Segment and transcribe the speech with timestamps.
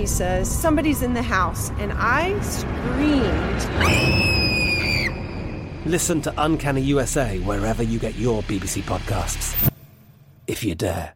[0.00, 3.60] He says, Somebody's in the house, and I screamed.
[5.84, 9.70] Listen to Uncanny USA wherever you get your BBC podcasts.
[10.46, 11.12] If you dare.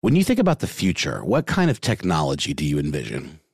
[0.00, 3.38] When you think about the future, what kind of technology do you envision?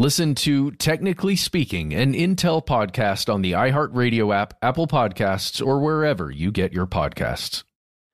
[0.00, 6.30] Listen to Technically Speaking, an Intel podcast on the iHeartRadio app, Apple Podcasts, or wherever
[6.30, 7.64] you get your podcasts.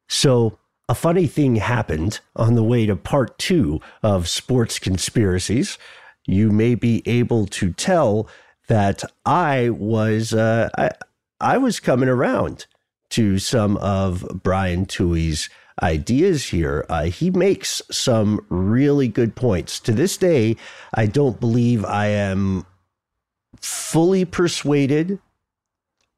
[0.09, 0.59] So,
[0.89, 5.77] a funny thing happened on the way to part two of Sports Conspiracies.
[6.25, 8.31] You may be able to tell
[8.67, 10.93] that I was uh, I,
[11.39, 12.65] I was coming around
[13.11, 15.51] to some of Brian Tuohy's
[15.83, 16.85] ideas here.
[16.89, 19.81] Uh, he makes some really good points.
[19.81, 20.57] To this day,
[20.95, 22.67] I don't believe I am
[23.61, 25.19] fully persuaded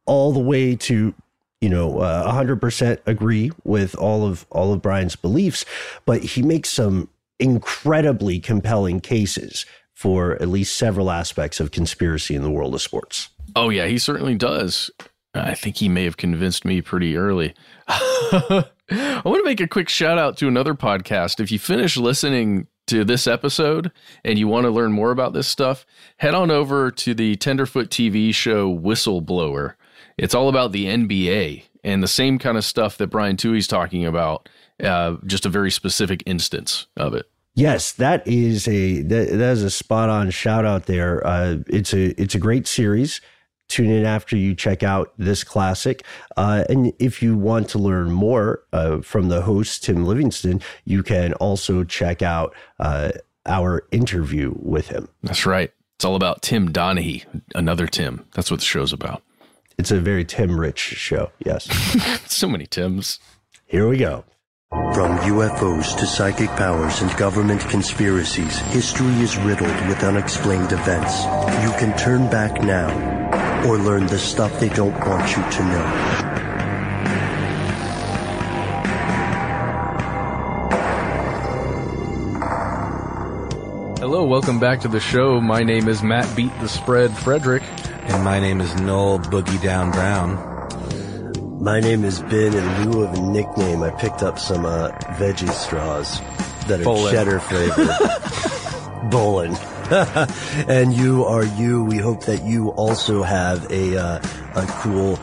[0.07, 1.15] all the way to
[1.61, 5.65] you know uh, 100% agree with all of all of Brian's beliefs
[6.07, 12.43] but he makes some incredibly compelling cases for at least several aspects of conspiracy in
[12.43, 14.91] the world of sports Oh, yeah, he certainly does.
[15.35, 17.55] I think he may have convinced me pretty early.
[18.91, 21.41] I want to make a quick shout out to another podcast.
[21.41, 23.91] If you finish listening to this episode
[24.25, 25.85] and you want to learn more about this stuff,
[26.19, 29.75] head on over to the Tenderfoot TV show Whistleblower.
[30.17, 34.07] It's all about the NBA and the same kind of stuff that Brian Tuohy's talking
[34.07, 34.49] about,
[34.83, 37.27] uh, just a very specific instance of it.
[37.55, 41.27] Yes, that is a that, that is a spot on shout out there.
[41.27, 43.21] Uh, it's a it's a great series.
[43.69, 46.05] Tune in after you check out this classic.
[46.37, 51.03] Uh, and if you want to learn more uh, from the host Tim Livingston, you
[51.03, 53.13] can also check out uh,
[53.45, 55.09] our interview with him.
[55.23, 55.73] That's right.
[55.97, 57.25] It's all about Tim Donaghy,
[57.55, 58.27] another Tim.
[58.35, 59.23] That's what the show's about.
[59.79, 61.31] It's a very Tim Rich show.
[61.45, 61.69] Yes.
[62.29, 63.19] So many Tims.
[63.65, 64.25] Here we go.
[64.71, 71.25] From UFOs to psychic powers and government conspiracies, history is riddled with unexplained events.
[71.63, 73.16] You can turn back now
[73.67, 76.17] or learn the stuff they don't want you to know.
[83.99, 85.41] Hello, welcome back to the show.
[85.41, 87.63] My name is Matt Beat the Spread Frederick.
[88.05, 90.55] And my name is Noel Boogie Down Brown.
[91.61, 92.55] My name is Ben.
[92.55, 96.21] In lieu of a nickname, I picked up some uh, veggie straws
[96.69, 97.11] that are Bolin.
[97.11, 97.89] cheddar flavored.
[99.11, 99.76] Bolin.
[100.69, 101.85] and you are you.
[101.85, 104.19] We hope that you also have a uh,
[104.55, 105.19] a cool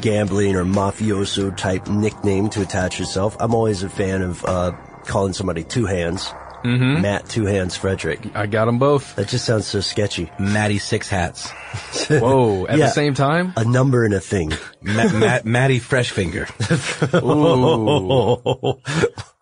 [0.00, 3.36] gambling or mafioso type nickname to attach yourself.
[3.40, 4.72] I'm always a fan of uh,
[5.06, 6.22] calling somebody Two Hands.
[6.64, 7.02] Mm-hmm.
[7.02, 8.34] Matt Two Hands Frederick.
[8.34, 9.16] I got them both.
[9.16, 10.30] That just sounds so sketchy.
[10.38, 11.50] Matty Six Hats.
[12.08, 12.86] Whoa, at Yeah.
[12.86, 13.52] the same time?
[13.58, 14.50] A number and a thing.
[14.80, 16.48] Ma- Ma- Matty Fresh Finger.
[17.14, 18.80] Ooh.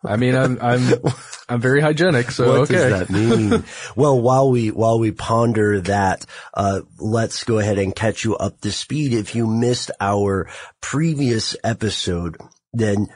[0.04, 0.94] I mean, I'm, I'm,
[1.48, 2.74] I'm very hygienic, so what okay.
[2.74, 3.64] does that mean?
[3.96, 8.60] well, while we while we ponder that, uh, let's go ahead and catch you up
[8.62, 9.12] to speed.
[9.12, 10.48] If you missed our
[10.80, 12.36] previous episode,
[12.72, 13.08] then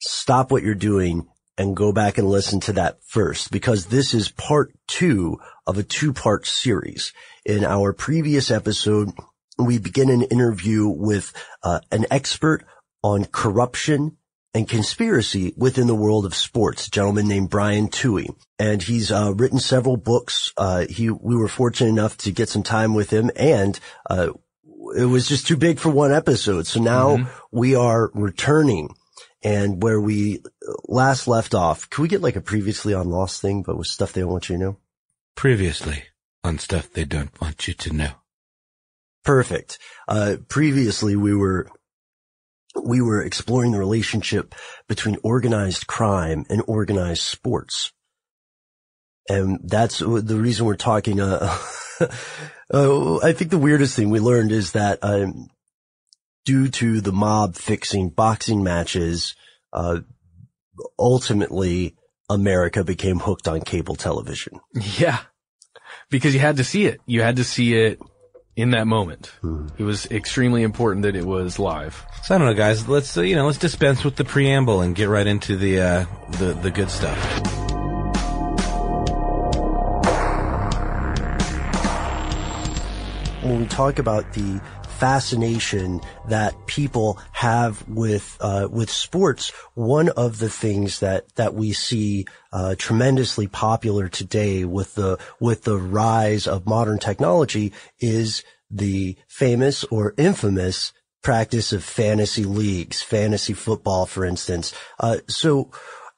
[0.00, 1.28] stop what you're doing
[1.58, 5.82] and go back and listen to that first, because this is part two of a
[5.82, 7.12] two part series.
[7.44, 9.10] In our previous episode,
[9.58, 11.32] we begin an interview with
[11.62, 12.64] uh, an expert
[13.02, 14.16] on corruption
[14.56, 18.34] and conspiracy within the world of sports, a gentleman named Brian Tuohy.
[18.58, 20.54] And he's uh, written several books.
[20.56, 24.30] Uh, he, we were fortunate enough to get some time with him and, uh,
[24.96, 26.66] it was just too big for one episode.
[26.66, 27.28] So now mm-hmm.
[27.50, 28.94] we are returning
[29.42, 30.42] and where we
[30.84, 34.12] last left off, can we get like a previously on Lost thing, but with stuff
[34.12, 34.76] they don't want you to know?
[35.34, 36.04] Previously
[36.44, 38.12] on stuff they don't want you to know.
[39.24, 39.78] Perfect.
[40.08, 41.68] Uh, previously we were
[42.84, 44.54] we were exploring the relationship
[44.88, 47.92] between organized crime and organized sports.
[49.28, 51.58] And that's the reason we're talking, uh,
[52.72, 55.48] uh, I think the weirdest thing we learned is that, um,
[56.44, 59.34] due to the mob fixing boxing matches,
[59.72, 60.00] uh,
[60.98, 61.96] ultimately
[62.30, 64.60] America became hooked on cable television.
[64.98, 65.18] Yeah.
[66.08, 67.00] Because you had to see it.
[67.04, 67.98] You had to see it
[68.56, 69.26] in that moment.
[69.42, 69.68] Hmm.
[69.76, 72.04] It was extremely important that it was live.
[72.24, 72.88] So I don't know, guys.
[72.88, 76.04] Let's uh, you know, let's dispense with the preamble and get right into the uh,
[76.38, 77.16] the the good stuff.
[83.42, 84.60] When we talk about the
[84.96, 89.50] fascination that people have with uh, with sports.
[89.74, 95.64] One of the things that that we see uh, tremendously popular today with the with
[95.64, 103.52] the rise of modern technology is the famous or infamous practice of fantasy leagues, fantasy
[103.52, 104.72] football, for instance.
[104.98, 105.70] Uh, so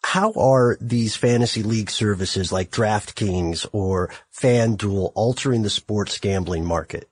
[0.02, 7.07] how are these fantasy league services like DraftKings or FanDuel altering the sports gambling market?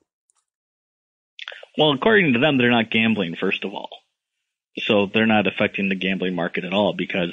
[1.78, 3.90] Well, according to them, they're not gambling, first of all.
[4.78, 7.32] So they're not affecting the gambling market at all because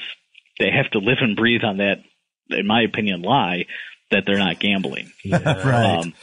[0.60, 1.98] they have to live and breathe on that,
[2.50, 3.66] in my opinion, lie
[4.12, 5.12] that they're not gambling.
[5.24, 6.00] Yeah, right.
[6.00, 6.13] Um,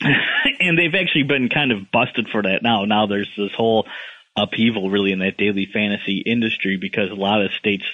[0.60, 2.84] and they've actually been kind of busted for that now.
[2.84, 3.86] Now there's this whole
[4.36, 7.84] upheaval really in that daily fantasy industry because a lot of states,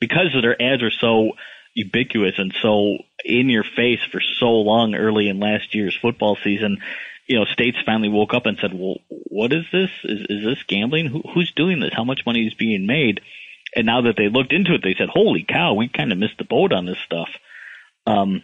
[0.00, 1.32] because their ads are so
[1.74, 6.78] ubiquitous and so in your face for so long early in last year's football season,
[7.26, 9.90] you know, states finally woke up and said, "Well, what is this?
[10.04, 11.06] Is is this gambling?
[11.06, 11.92] Who, who's doing this?
[11.94, 13.20] How much money is being made?"
[13.76, 16.38] And now that they looked into it, they said, "Holy cow, we kind of missed
[16.38, 17.28] the boat on this stuff."
[18.06, 18.42] Um,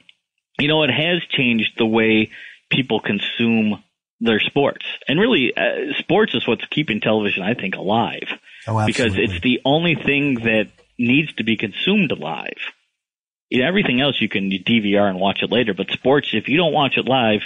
[0.58, 2.30] you know, it has changed the way
[2.70, 3.82] people consume
[4.20, 8.28] their sports, and really, uh, sports is what's keeping television, I think, alive.
[8.66, 10.68] Oh, because it's the only thing that
[10.98, 12.58] needs to be consumed alive.
[13.48, 16.58] You know, everything else you can DVR and watch it later, but sports, if you
[16.58, 17.40] don't watch it live,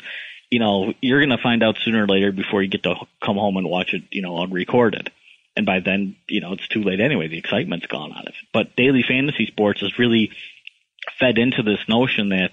[0.54, 3.34] you know, you're going to find out sooner or later before you get to come
[3.34, 5.10] home and watch it, you know, unrecorded.
[5.56, 7.26] And by then, you know, it's too late anyway.
[7.26, 8.48] The excitement's gone out of it.
[8.52, 10.30] But daily fantasy sports has really
[11.18, 12.50] fed into this notion that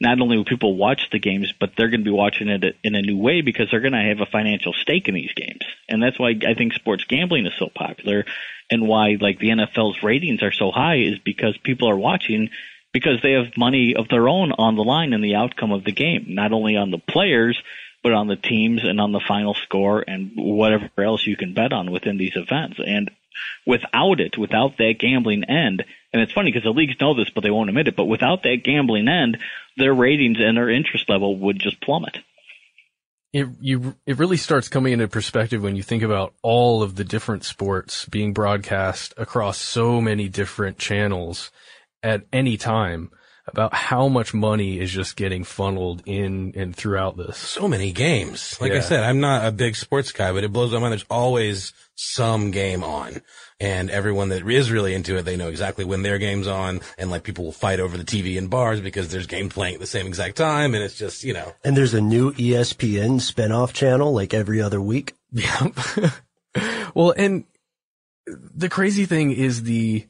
[0.00, 2.94] not only will people watch the games, but they're going to be watching it in
[2.94, 5.60] a new way because they're going to have a financial stake in these games.
[5.90, 8.24] And that's why I think sports gambling is so popular
[8.70, 12.48] and why like the NFL's ratings are so high is because people are watching
[12.92, 15.92] because they have money of their own on the line in the outcome of the
[15.92, 17.60] game, not only on the players,
[18.02, 21.72] but on the teams and on the final score and whatever else you can bet
[21.72, 22.78] on within these events.
[22.84, 23.10] And
[23.66, 27.42] without it, without that gambling end, and it's funny because the leagues know this, but
[27.42, 29.38] they won't admit it, but without that gambling end,
[29.76, 32.18] their ratings and their interest level would just plummet.
[33.32, 37.04] It you it really starts coming into perspective when you think about all of the
[37.04, 41.50] different sports being broadcast across so many different channels
[42.02, 43.10] at any time
[43.46, 47.36] about how much money is just getting funneled in and throughout this.
[47.36, 48.56] So many games.
[48.60, 48.78] Like Yeah.
[48.78, 50.92] I said, I'm not a big sports guy, but it blows my mind.
[50.92, 53.20] There's always some game on.
[53.58, 56.80] And everyone that is really into it, they know exactly when their game's on.
[56.98, 59.80] And like people will fight over the TV in bars because there's game playing at
[59.80, 60.74] the same exact time.
[60.74, 64.80] And it's just, you know, And there's a new ESPN spinoff channel like every other
[64.80, 65.14] week.
[65.32, 65.78] Yep.
[66.94, 67.44] well, and
[68.26, 70.06] the crazy thing is the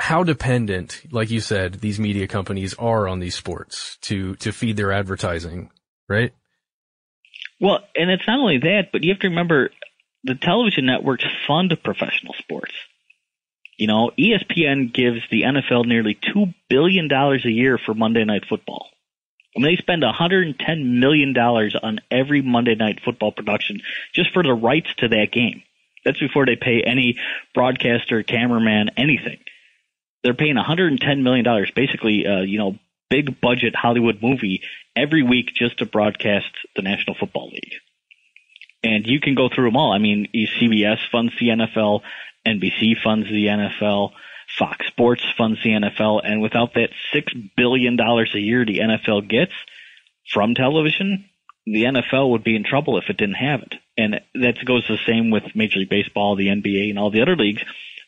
[0.00, 4.76] how dependent, like you said, these media companies are on these sports to to feed
[4.76, 5.70] their advertising,
[6.08, 6.32] right?
[7.60, 9.70] Well, and it's not only that, but you have to remember
[10.24, 12.72] the television networks fund professional sports.
[13.76, 18.86] You know, ESPN gives the NFL nearly $2 billion a year for Monday Night Football.
[19.54, 23.80] I mean, they spend $110 million on every Monday Night Football production
[24.14, 25.62] just for the rights to that game.
[26.04, 27.18] That's before they pay any
[27.54, 29.38] broadcaster, cameraman, anything.
[30.22, 34.62] They're paying 110 million dollars, basically, uh, you know, big budget Hollywood movie
[34.94, 37.74] every week just to broadcast the National Football League.
[38.82, 39.92] And you can go through them all.
[39.92, 42.00] I mean, CBS funds the NFL,
[42.46, 44.12] NBC funds the NFL,
[44.58, 49.28] Fox Sports funds the NFL, and without that six billion dollars a year the NFL
[49.28, 49.52] gets
[50.32, 51.26] from television,
[51.66, 53.74] the NFL would be in trouble if it didn't have it.
[53.96, 57.36] And that goes the same with Major League Baseball, the NBA, and all the other
[57.36, 57.62] leagues.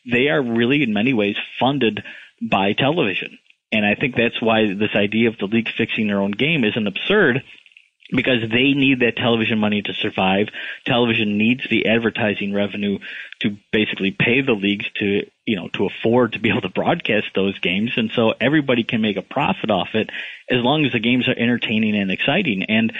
[0.09, 2.03] They are really, in many ways, funded
[2.41, 3.37] by television.
[3.71, 6.87] And I think that's why this idea of the league fixing their own game isn't
[6.87, 7.43] absurd
[8.11, 10.49] because they need that television money to survive.
[10.85, 12.99] Television needs the advertising revenue
[13.39, 17.27] to basically pay the leagues to, you know, to afford to be able to broadcast
[17.33, 17.93] those games.
[17.97, 20.09] And so everybody can make a profit off it
[20.49, 22.63] as long as the games are entertaining and exciting.
[22.63, 22.93] And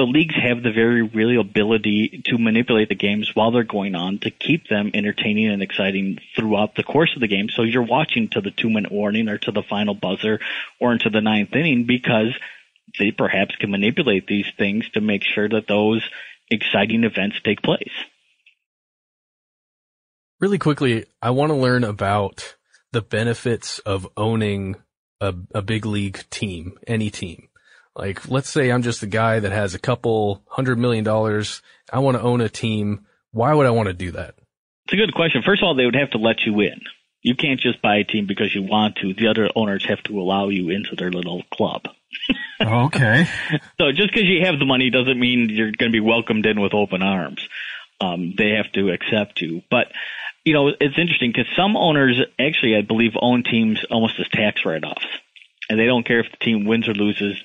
[0.00, 4.18] the leagues have the very real ability to manipulate the games while they're going on
[4.20, 7.50] to keep them entertaining and exciting throughout the course of the game.
[7.50, 10.40] So you're watching to the two minute warning or to the final buzzer
[10.80, 12.34] or into the ninth inning because
[12.98, 16.02] they perhaps can manipulate these things to make sure that those
[16.50, 17.92] exciting events take place.
[20.40, 22.56] Really quickly, I want to learn about
[22.92, 24.76] the benefits of owning
[25.20, 27.49] a, a big league team, any team.
[28.00, 31.60] Like, let's say I'm just a guy that has a couple hundred million dollars.
[31.92, 33.04] I want to own a team.
[33.30, 34.36] Why would I want to do that?
[34.86, 35.42] It's a good question.
[35.42, 36.80] First of all, they would have to let you in.
[37.20, 39.12] You can't just buy a team because you want to.
[39.12, 41.82] The other owners have to allow you into their little club.
[42.58, 43.26] okay.
[43.78, 46.58] So just because you have the money doesn't mean you're going to be welcomed in
[46.58, 47.46] with open arms.
[48.00, 49.60] Um, they have to accept you.
[49.70, 49.88] But,
[50.44, 54.64] you know, it's interesting because some owners actually, I believe, own teams almost as tax
[54.64, 55.06] write offs.
[55.68, 57.42] And they don't care if the team wins or loses.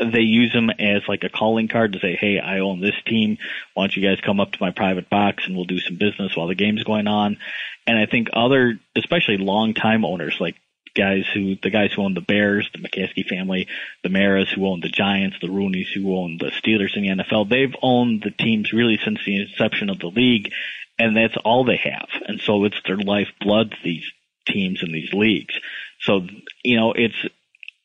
[0.00, 3.38] They use them as like a calling card to say, hey, I own this team.
[3.74, 6.34] Why don't you guys come up to my private box and we'll do some business
[6.34, 7.38] while the game's going on?
[7.86, 10.56] And I think other, especially long time owners like
[10.94, 13.68] guys who the guys who own the Bears, the McCaskey family,
[14.02, 17.48] the Maras who own the Giants, the Rooneys who own the Steelers in the NFL.
[17.48, 20.52] They've owned the teams really since the inception of the league,
[20.98, 22.08] and that's all they have.
[22.26, 24.04] And so it's their lifeblood, these
[24.46, 25.54] teams and these leagues.
[26.00, 26.26] So
[26.64, 27.16] you know, it's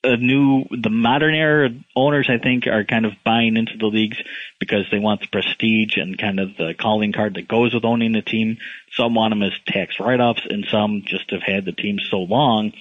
[0.05, 4.17] a new the modern era owners I think are kind of buying into the leagues
[4.59, 8.13] because they want the prestige and kind of the calling card that goes with owning
[8.13, 8.57] the team.
[8.93, 12.19] Some want them as tax write offs and some just have had the team so
[12.19, 12.71] long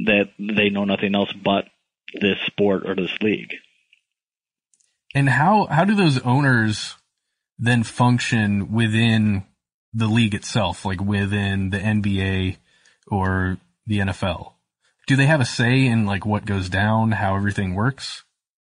[0.00, 1.64] that they know nothing else but
[2.12, 3.54] this sport or this league.
[5.14, 6.96] And how how do those owners
[7.58, 9.44] then function within
[9.94, 12.58] the league itself, like within the NBA
[13.06, 13.56] or
[13.86, 14.55] the NFL?
[15.06, 18.24] Do they have a say in like what goes down, how everything works?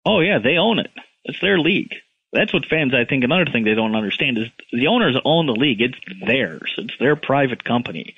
[0.05, 0.91] Oh yeah, they own it.
[1.25, 1.95] It's their league.
[2.33, 5.53] That's what fans, I think, another thing they don't understand is the owners own the
[5.53, 5.83] league.
[5.83, 6.73] It's theirs.
[6.79, 8.15] It's their private company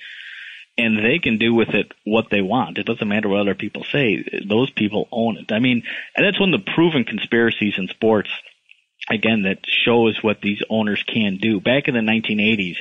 [0.77, 2.77] and they can do with it what they want.
[2.77, 4.23] It doesn't matter what other people say.
[4.47, 5.51] Those people own it.
[5.51, 5.83] I mean,
[6.15, 8.29] and that's one of the proven conspiracies in sports,
[9.09, 11.61] again, that shows what these owners can do.
[11.61, 12.77] Back in the 1980s,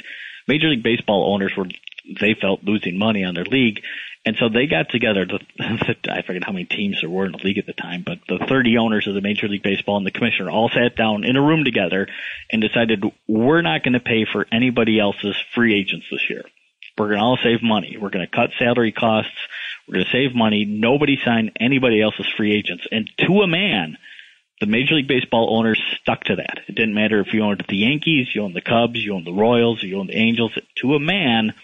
[0.49, 1.67] Major League Baseball owners were,
[2.21, 3.81] they felt losing money on their league.
[4.26, 5.26] And so they got together.
[5.26, 8.02] The, the, I forget how many teams there were in the league at the time,
[8.04, 11.25] but the 30 owners of the Major League Baseball and the commissioner all sat down
[11.25, 12.09] in a room together
[12.50, 16.45] and decided we're not going to pay for anybody else's free agents this year.
[16.97, 17.97] We're going to all save money.
[18.00, 19.37] We're going to cut salary costs.
[19.87, 20.64] We're going to save money.
[20.64, 22.87] Nobody signed anybody else's free agents.
[22.90, 23.99] And to a man,
[24.61, 26.61] the Major League Baseball owners stuck to that.
[26.69, 29.33] It didn't matter if you owned the Yankees, you owned the Cubs, you owned the
[29.33, 30.57] Royals, you owned the Angels.
[30.76, 31.54] To a man,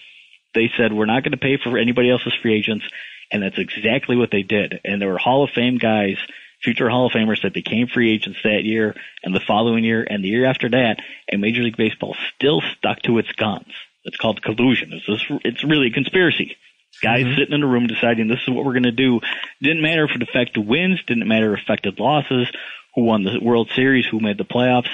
[0.54, 2.85] they said, we're not going to pay for anybody else's free agents.
[3.30, 4.80] And that's exactly what they did.
[4.85, 6.16] And there were Hall of Fame guys,
[6.62, 10.25] future Hall of Famers that became free agents that year and the following year and
[10.25, 10.97] the year after that.
[11.28, 13.73] And Major League Baseball still stuck to its guns.
[14.04, 14.92] It's called collusion.
[14.92, 16.57] It's this, it's really a conspiracy.
[17.02, 17.37] Guys mm-hmm.
[17.38, 19.21] sitting in a room deciding this is what we're going to do.
[19.62, 21.00] Didn't matter if it affected wins.
[21.07, 22.49] Didn't matter if it affected losses.
[22.95, 24.07] Who won the World Series?
[24.07, 24.90] Who made the playoffs?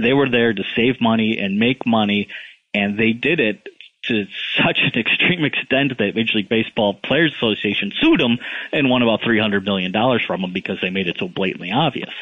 [0.00, 2.28] They were there to save money and make money,
[2.72, 3.66] and they did it
[4.04, 4.26] to
[4.56, 8.38] such an extreme extent that Major League Baseball Players Association sued them
[8.72, 11.70] and won about three hundred million dollars from them because they made it so blatantly
[11.72, 12.12] obvious.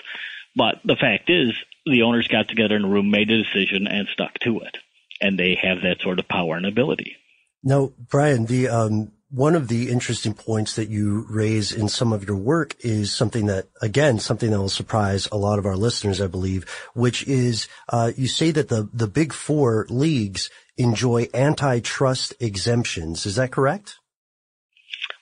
[0.56, 1.52] But the fact is,
[1.86, 4.78] the owners got together in a room, made a decision, and stuck to it
[5.20, 7.16] and they have that sort of power and ability.
[7.62, 12.24] Now, Brian, the um, one of the interesting points that you raise in some of
[12.26, 16.20] your work is something that, again, something that will surprise a lot of our listeners,
[16.20, 22.34] I believe, which is uh, you say that the the big four leagues enjoy antitrust
[22.40, 23.26] exemptions.
[23.26, 23.98] Is that correct?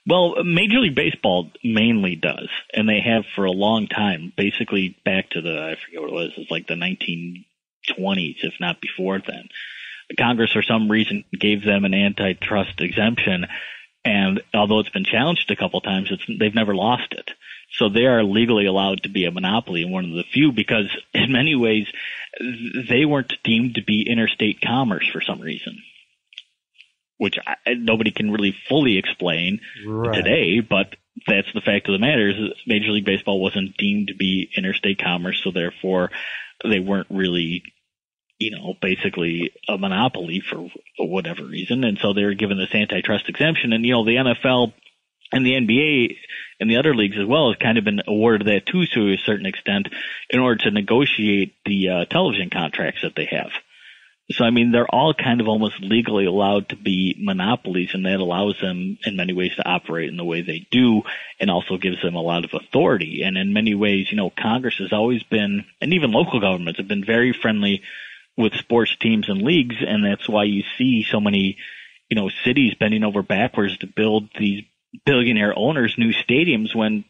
[0.09, 5.31] Well, Major League Baseball mainly does, and they have for a long time, basically back
[5.31, 9.49] to the I forget what it was, it's like the 1920s, if not before then.
[10.17, 13.47] Congress, for some reason, gave them an antitrust exemption.
[14.05, 17.33] And although it's been challenged a couple times, they've never lost it.
[17.73, 20.87] So they are legally allowed to be a monopoly and one of the few because
[21.13, 21.87] in many ways
[22.89, 25.79] they weren't deemed to be interstate commerce for some reason,
[27.19, 30.15] which I, nobody can really fully explain Right.
[30.15, 30.95] today, but
[31.27, 35.03] that's the fact of the matter is Major League Baseball wasn't deemed to be interstate
[35.03, 36.11] commerce, so therefore
[36.63, 37.63] they weren't really,
[38.39, 40.69] you know, basically a monopoly for
[40.99, 43.73] whatever reason, and so they were given this antitrust exemption.
[43.73, 44.73] And you know, the NFL
[45.33, 46.17] and the NBA
[46.61, 49.19] and the other leagues as well has kind of been awarded that too to a
[49.19, 49.89] certain extent
[50.31, 53.51] in order to negotiate the uh, television contracts that they have.
[54.33, 58.19] So I mean, they're all kind of almost legally allowed to be monopolies, and that
[58.19, 61.03] allows them in many ways to operate in the way they do,
[61.39, 63.23] and also gives them a lot of authority.
[63.23, 66.89] And in many ways, you know, Congress has always been, and even local governments have
[66.89, 67.83] been very friendly
[68.37, 71.57] with sports teams and leagues, and that's why you see so many,
[72.09, 74.65] you know, cities bending over backwards to build these
[75.05, 77.05] billionaire owners new stadiums when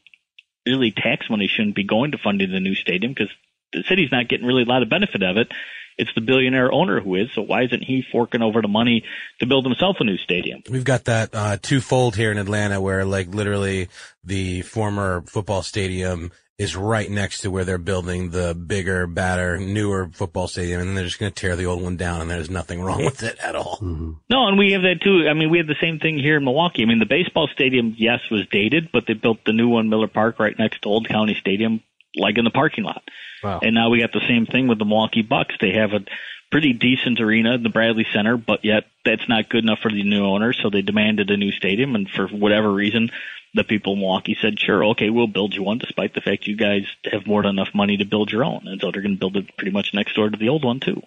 [0.66, 3.30] really tax money shouldn't be going to funding the new stadium because
[3.72, 5.52] the city's not getting really a lot of benefit of it.
[5.98, 7.30] It's the billionaire owner who is.
[7.34, 9.04] So why isn't he forking over the money
[9.40, 10.62] to build himself a new stadium?
[10.68, 13.88] We've got that uh, twofold here in Atlanta where like literally
[14.22, 20.08] the former football stadium is right next to where they're building the bigger, badder, newer
[20.12, 22.80] football stadium and they're just going to tear the old one down and there's nothing
[22.80, 23.78] wrong with it at all.
[23.82, 24.12] Mm-hmm.
[24.30, 25.28] No, and we have that too.
[25.28, 26.82] I mean, we had the same thing here in Milwaukee.
[26.82, 30.08] I mean, the baseball stadium, yes, was dated, but they built the new one, Miller
[30.08, 31.82] Park, right next to Old County Stadium,
[32.16, 33.02] like in the parking lot.
[33.42, 33.60] Wow.
[33.62, 35.54] And now we got the same thing with the Milwaukee Bucks.
[35.60, 36.06] They have a
[36.50, 40.24] pretty decent arena, the Bradley Center, but yet that's not good enough for the new
[40.24, 41.94] owner, so they demanded a new stadium.
[41.94, 43.10] And for whatever reason,
[43.56, 46.56] the people in Milwaukee said, "Sure, okay, we'll build you one," despite the fact you
[46.56, 49.18] guys have more than enough money to build your own, and so they're going to
[49.18, 51.02] build it pretty much next door to the old one too.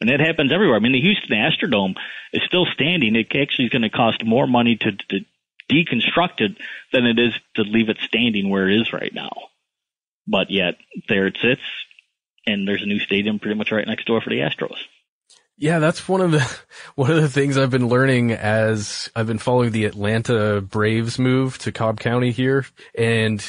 [0.00, 0.76] And that happens everywhere.
[0.76, 1.96] I mean, the Houston Astrodome
[2.32, 3.16] is still standing.
[3.16, 5.24] It actually is going to cost more money to, to
[5.68, 6.56] deconstruct it
[6.92, 9.32] than it is to leave it standing where it is right now.
[10.26, 10.76] But yet
[11.08, 11.62] there it sits,
[12.46, 14.78] and there's a new stadium pretty much right next door for the Astros.
[15.60, 16.58] Yeah, that's one of the
[16.94, 21.58] one of the things I've been learning as I've been following the Atlanta Braves move
[21.58, 22.64] to Cobb County here,
[22.96, 23.44] and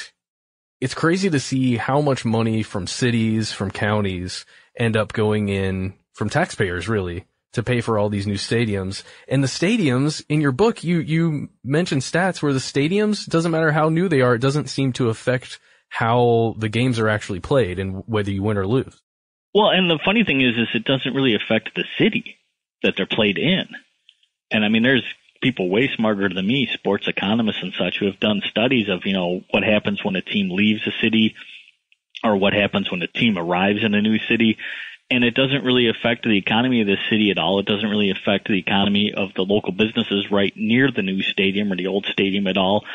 [0.82, 4.46] it's crazy to see how much money from cities, from counties,
[4.76, 9.04] end up going in from taxpayers, really, to pay for all these new stadiums.
[9.28, 13.72] And the stadiums in your book, you you mentioned stats where the stadiums doesn't matter
[13.72, 17.78] how new they are, it doesn't seem to affect how the games are actually played
[17.78, 19.00] and whether you win or lose.
[19.54, 22.38] Well, and the funny thing is, is it doesn't really affect the city
[22.84, 23.68] that they're played in.
[24.52, 25.04] And I mean, there's
[25.42, 29.14] people way smarter than me, sports economists and such, who have done studies of, you
[29.14, 31.36] know, what happens when a team leaves a city
[32.24, 34.58] or what happens when a team arrives in a new city.
[35.12, 37.60] And it doesn't really affect the economy of the city at all.
[37.60, 41.72] It doesn't really affect the economy of the local businesses right near the new stadium
[41.72, 42.86] or the old stadium at all.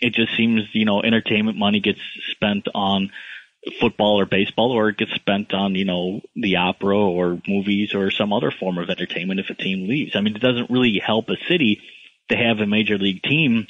[0.00, 3.10] It just seems, you know, entertainment money gets spent on
[3.80, 8.10] football or baseball or it gets spent on, you know, the opera or movies or
[8.10, 10.16] some other form of entertainment if a team leaves.
[10.16, 11.80] I mean, it doesn't really help a city
[12.28, 13.66] to have a major league team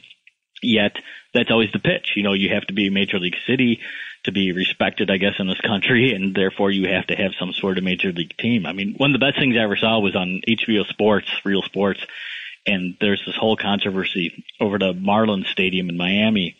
[0.63, 0.97] yet
[1.35, 2.13] that's always the pitch.
[2.17, 3.81] You know, you have to be a major league city
[4.25, 7.53] to be respected, I guess, in this country, and therefore you have to have some
[7.53, 8.67] sort of major league team.
[8.67, 11.63] I mean, one of the best things I ever saw was on HBO Sports, Real
[11.63, 12.01] Sports,
[12.67, 16.57] and there's this whole controversy over the Marlins Stadium in Miami.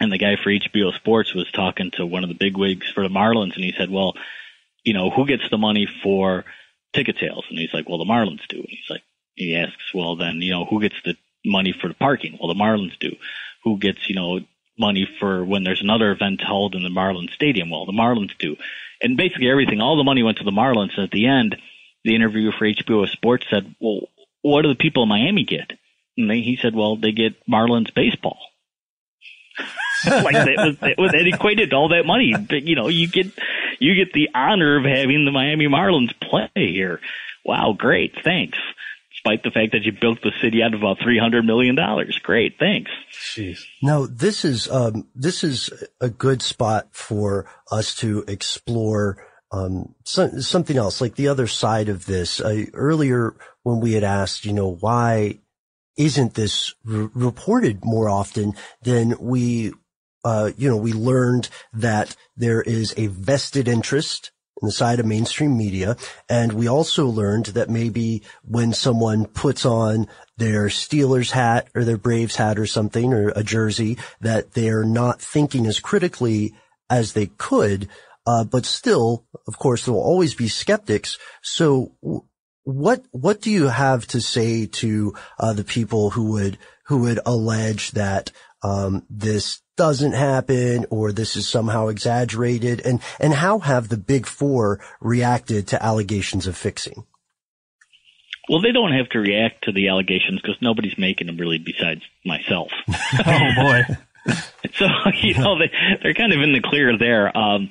[0.00, 3.02] And the guy for HBO Sports was talking to one of the big wigs for
[3.02, 4.14] the Marlins, and he said, "Well,
[4.82, 6.44] you know, who gets the money for
[6.92, 9.02] ticket sales?" And he's like, "Well, the Marlins do." And he's like,
[9.34, 12.60] he asks, "Well, then, you know, who gets the money for the parking?" Well, the
[12.60, 13.16] Marlins do.
[13.62, 14.40] Who gets, you know,
[14.78, 17.70] money for when there's another event held in the Marlins Stadium?
[17.70, 18.56] Well, the Marlins do.
[19.00, 20.96] And basically everything, all the money went to the Marlins.
[20.96, 21.56] And at the end,
[22.04, 24.08] the interviewer for HBO Sports said, "Well,
[24.42, 25.72] what do the people in Miami get?"
[26.16, 28.38] And they, he said, "Well, they get Marlins baseball."
[30.06, 32.34] like that was, that was that equated to all that money.
[32.36, 33.26] But, you know, you get
[33.78, 37.00] you get the honor of having the Miami Marlins play here.
[37.44, 38.58] Wow, great, thanks.
[39.12, 42.18] Despite the fact that you built the city out of about three hundred million dollars,
[42.22, 42.90] great, thanks.
[43.12, 43.60] Jeez.
[43.82, 50.40] Now, this is um, this is a good spot for us to explore um, some,
[50.40, 52.40] something else, like the other side of this.
[52.40, 55.38] Uh, earlier, when we had asked, you know, why
[55.96, 58.54] isn't this re- reported more often?
[58.82, 59.72] than we,
[60.24, 64.30] uh, you know, we learned that there is a vested interest
[64.62, 65.96] in the side of mainstream media.
[66.28, 71.98] And we also learned that maybe when someone puts on their Steelers hat or their
[71.98, 76.54] Braves hat or something or a jersey, that they're not thinking as critically
[76.88, 77.88] as they could.
[78.26, 81.18] Uh, but still, of course, there will always be skeptics.
[81.42, 81.92] So
[82.64, 87.20] what what do you have to say to uh, the people who would who would
[87.24, 92.80] allege that um, this doesn't happen or this is somehow exaggerated?
[92.84, 97.04] And and how have the big four reacted to allegations of fixing?
[98.48, 102.02] Well they don't have to react to the allegations because nobody's making them really besides
[102.24, 102.70] myself.
[103.26, 103.82] Oh boy.
[104.76, 104.86] So
[105.22, 105.70] you know they
[106.02, 107.36] they're kind of in the clear there.
[107.36, 107.70] Um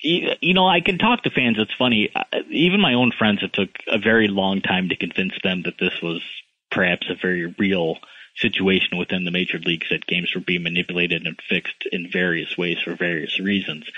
[0.00, 2.12] you, know i can talk to fans it's funny
[2.50, 6.00] even my own friends it took a very long time to convince them that this
[6.02, 6.22] was
[6.70, 7.98] perhaps a very real
[8.36, 12.78] situation within the major leagues that games were being manipulated and fixed in various ways
[12.84, 13.88] for various reasons.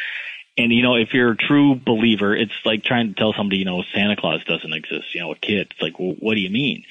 [0.57, 3.65] And you know, if you're a true believer, it's like trying to tell somebody, you
[3.65, 5.15] know, Santa Claus doesn't exist.
[5.15, 5.69] You know, a kid.
[5.71, 6.85] It's like, well, what do you mean?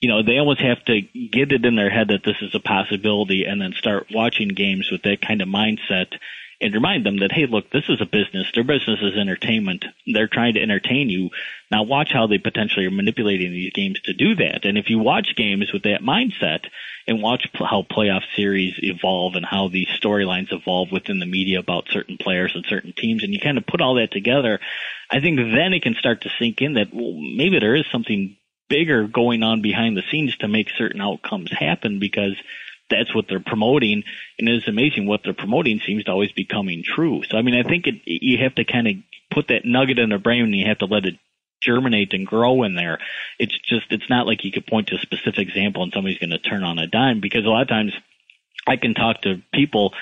[0.00, 2.60] You know, they almost have to get it in their head that this is a
[2.60, 6.18] possibility, and then start watching games with that kind of mindset
[6.60, 8.50] and remind them that, hey, look, this is a business.
[8.52, 9.84] Their business is entertainment.
[10.06, 11.30] They're trying to entertain you.
[11.70, 14.64] Now watch how they potentially are manipulating these games to do that.
[14.64, 16.66] And if you watch games with that mindset
[17.06, 21.88] and watch how playoff series evolve and how these storylines evolve within the media about
[21.90, 24.58] certain players and certain teams, and you kind of put all that together,
[25.10, 28.36] I think then it can start to sink in that well, maybe there is something
[28.68, 32.36] bigger going on behind the scenes to make certain outcomes happen because
[32.90, 34.04] that's what they're promoting,
[34.38, 37.22] and it's amazing what they're promoting seems to always be coming true.
[37.28, 38.94] So I mean, I think it, you have to kind of
[39.30, 41.14] put that nugget in their brain, and you have to let it
[41.60, 42.98] germinate and grow in there.
[43.38, 46.30] It's just it's not like you could point to a specific example and somebody's going
[46.30, 47.92] to turn on a dime because a lot of times
[48.66, 49.92] I can talk to people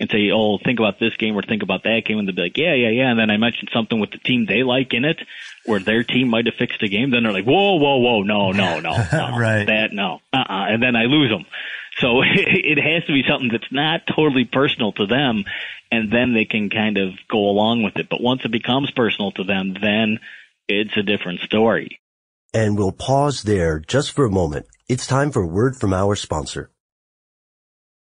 [0.00, 2.42] and say, "Oh, think about this game or think about that game," and they'll be
[2.42, 5.04] like, "Yeah, yeah, yeah," and then I mention something with the team they like in
[5.04, 5.20] it,
[5.66, 7.10] where their team might have fixed the game.
[7.10, 9.64] Then they're like, "Whoa, whoa, whoa, no, no, no, no right?
[9.66, 10.66] That no, uh-uh.
[10.68, 11.46] and then I lose them.
[11.98, 15.44] So it has to be something that's not totally personal to them,
[15.90, 18.08] and then they can kind of go along with it.
[18.08, 20.18] But once it becomes personal to them, then
[20.68, 22.00] it's a different story.
[22.52, 24.66] And we'll pause there just for a moment.
[24.88, 26.70] It's time for a word from our sponsor.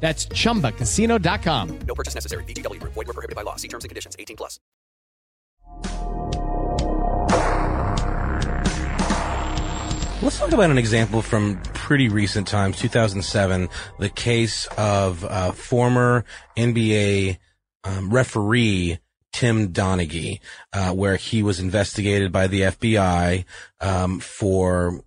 [0.00, 1.78] That's chumbacasino.com.
[1.80, 2.44] No purchase necessary.
[2.44, 2.92] VGW Group.
[2.94, 3.56] Void were prohibited by law.
[3.56, 4.14] See terms and conditions.
[4.18, 4.60] 18 plus.
[10.22, 16.24] Let's talk about an example from pretty recent times, 2007, the case of uh, former
[16.56, 17.38] NBA
[17.84, 18.98] um, referee
[19.32, 20.40] Tim Donaghy,
[20.72, 23.44] uh, where he was investigated by the FBI
[23.80, 25.02] um, for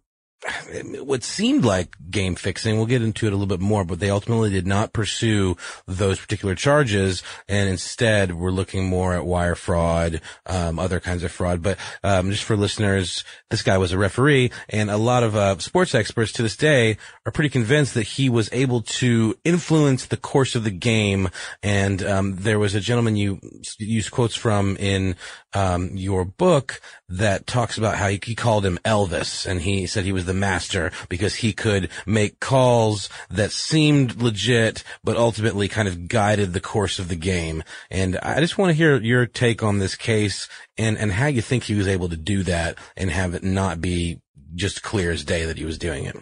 [1.02, 2.78] what seemed like game fixing.
[2.78, 6.19] We'll get into it a little bit more, but they ultimately did not pursue those
[6.19, 11.62] particular charges, and instead were looking more at wire fraud, um, other kinds of fraud.
[11.62, 15.58] But um, just for listeners, this guy was a referee, and a lot of uh,
[15.60, 20.17] sports experts to this day are pretty convinced that he was able to influence the
[20.17, 21.30] course of the game.
[21.62, 23.39] And um, there was a gentleman you
[23.78, 25.15] used quotes from in
[25.54, 30.06] um, your book that talks about how he, he, called him Elvis and he said
[30.06, 35.87] he was the master because he could make calls that seemed legit, but ultimately kind
[35.87, 37.63] of guided the course of the game.
[37.89, 41.41] And I just want to hear your take on this case and, and how you
[41.41, 44.21] think he was able to do that and have it not be
[44.55, 46.15] just clear as day that he was doing it.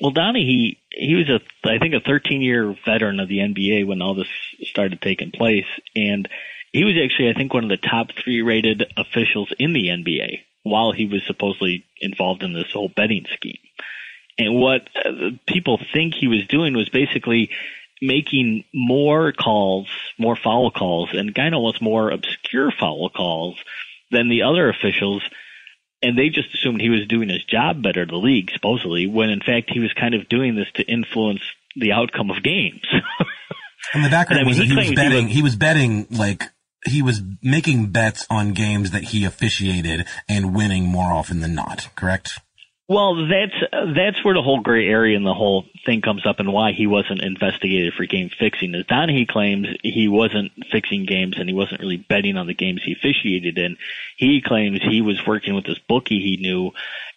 [0.00, 3.86] Well, Donnie, he he was a I think a 13 year veteran of the NBA
[3.86, 4.28] when all this
[4.62, 6.28] started taking place, and
[6.72, 10.42] he was actually, I think, one of the top three rated officials in the NBA
[10.70, 13.58] while he was supposedly involved in this whole betting scheme.
[14.38, 17.50] And what uh, people think he was doing was basically
[18.00, 23.58] making more calls, more foul calls, and kind of almost more obscure foul calls
[24.10, 25.22] than the other officials.
[26.00, 29.40] And they just assumed he was doing his job better, the league, supposedly, when in
[29.40, 31.42] fact he was kind of doing this to influence
[31.74, 32.86] the outcome of games.
[33.94, 35.10] and the background and I mean, was he, he was betting.
[35.10, 36.44] He was, he was betting like
[36.86, 41.88] he was making bets on games that he officiated and winning more often than not,
[41.96, 42.40] correct?
[42.90, 46.50] Well, that's that's where the whole gray area and the whole thing comes up, and
[46.50, 48.74] why he wasn't investigated for game fixing.
[48.74, 52.80] Is Donaghy claims he wasn't fixing games and he wasn't really betting on the games
[52.82, 53.76] he officiated in.
[54.16, 56.70] He claims he was working with this bookie he knew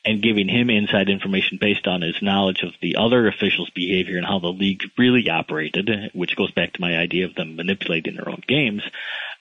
[0.03, 4.25] and giving him inside information based on his knowledge of the other officials' behavior and
[4.25, 8.27] how the league really operated, which goes back to my idea of them manipulating their
[8.27, 8.83] own games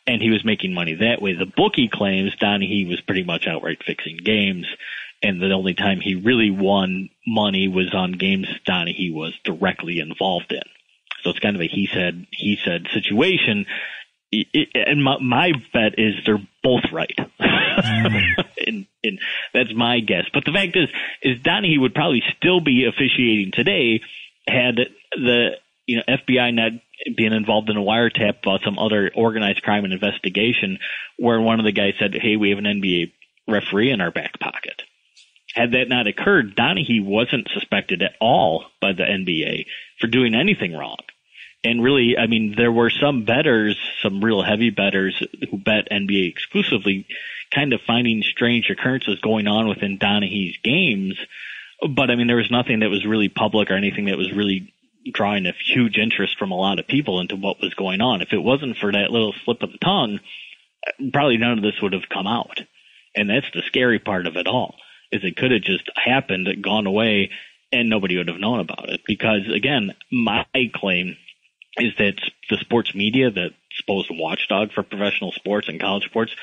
[0.06, 1.34] and he was making money that way.
[1.34, 4.66] The bookie claims Donaghy was pretty much outright fixing games,
[5.22, 10.52] and the only time he really won money was on games Donaghy was directly involved
[10.52, 10.62] in.
[11.22, 13.66] So it's kind of a he said he said situation.
[14.32, 17.18] and my, my bet is they're both right.
[17.40, 18.44] Mm.
[18.66, 19.18] and, and
[19.52, 20.24] that's my guess.
[20.32, 20.88] But the fact is,
[21.22, 24.00] is Donaghy would probably still be officiating today
[24.46, 24.76] had
[25.12, 26.72] the you know FBI not
[27.16, 30.78] being involved in a wiretap about some other organized crime and investigation
[31.18, 33.12] where one of the guys said, Hey, we have an NBA
[33.48, 34.82] referee in our back pocket.
[35.54, 39.66] Had that not occurred, Donaghy wasn't suspected at all by the NBA
[39.98, 40.98] for doing anything wrong.
[41.64, 46.30] And really, I mean, there were some bettors, some real heavy bettors who bet NBA
[46.30, 47.06] exclusively,
[47.54, 51.18] kind of finding strange occurrences going on within Donaghy's games.
[51.86, 54.72] But I mean, there was nothing that was really public or anything that was really
[55.12, 58.22] drawing a huge interest from a lot of people into what was going on.
[58.22, 60.20] If it wasn't for that little slip of the tongue,
[61.12, 62.60] probably none of this would have come out.
[63.14, 64.76] And that's the scary part of it all,
[65.10, 67.30] is it could have just happened, gone away,
[67.72, 69.00] and nobody would have known about it.
[69.06, 71.16] Because again, my claim
[71.76, 76.34] is that the sports media, that supposed to watchdog for professional sports and college sports,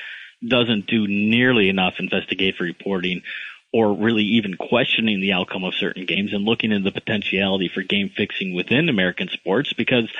[0.46, 3.22] doesn't do nearly enough investigative reporting
[3.72, 7.82] or really even questioning the outcome of certain games and looking into the potentiality for
[7.82, 10.10] game fixing within American sports because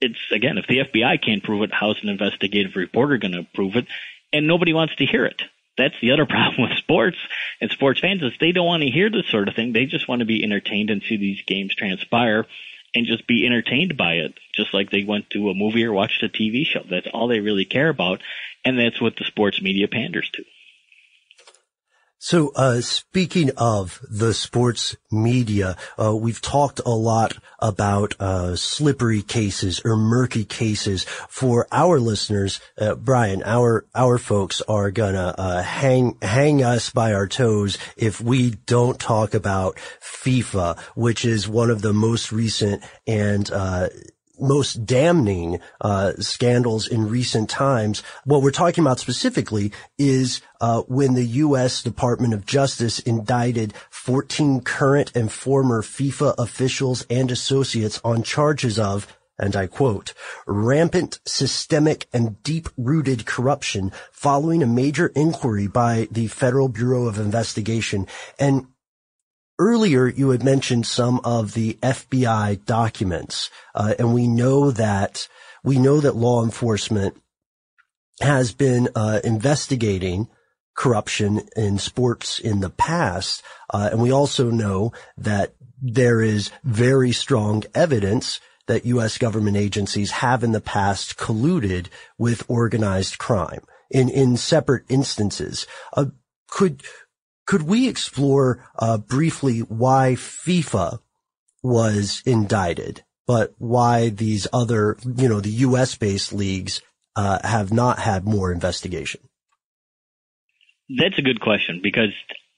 [0.00, 3.76] it's again if the FBI can't prove it, how's an investigative reporter going to prove
[3.76, 3.86] it?
[4.32, 5.42] And nobody wants to hear it.
[5.78, 7.16] That's the other problem with sports
[7.60, 9.72] and sports fans is they don't want to hear this sort of thing.
[9.72, 12.46] They just want to be entertained and see these games transpire
[12.94, 16.22] and just be entertained by it, just like they went to a movie or watched
[16.22, 16.82] a TV show.
[16.88, 18.22] That's all they really care about,
[18.64, 20.44] and that's what the sports media panders to.
[22.20, 29.22] So, uh, speaking of the sports media, uh, we've talked a lot about uh, slippery
[29.22, 31.04] cases or murky cases.
[31.28, 37.12] For our listeners, uh, Brian, our our folks are gonna uh, hang hang us by
[37.14, 42.82] our toes if we don't talk about FIFA, which is one of the most recent
[43.06, 43.90] and uh,
[44.40, 48.02] most damning uh, scandals in recent times.
[48.24, 51.82] What we're talking about specifically is uh, when the U.S.
[51.82, 59.06] Department of Justice indicted 14 current and former FIFA officials and associates on charges of
[59.38, 60.14] and I quote,
[60.46, 68.06] rampant, systemic, and deep-rooted corruption following a major inquiry by the Federal Bureau of Investigation.
[68.38, 68.66] And
[69.58, 75.28] Earlier, you had mentioned some of the FBI documents, uh, and we know that
[75.64, 77.20] we know that law enforcement
[78.20, 80.28] has been uh, investigating
[80.74, 83.42] corruption in sports in the past.
[83.68, 89.18] Uh, and we also know that there is very strong evidence that U.S.
[89.18, 95.66] government agencies have in the past colluded with organized crime in, in separate instances.
[95.94, 96.06] Uh,
[96.48, 96.82] could,
[97.48, 100.98] could we explore, uh, briefly why FIFA
[101.62, 105.94] was indicted, but why these other, you know, the U.S.
[105.96, 106.82] based leagues,
[107.16, 109.22] uh, have not had more investigation?
[110.94, 112.12] That's a good question because,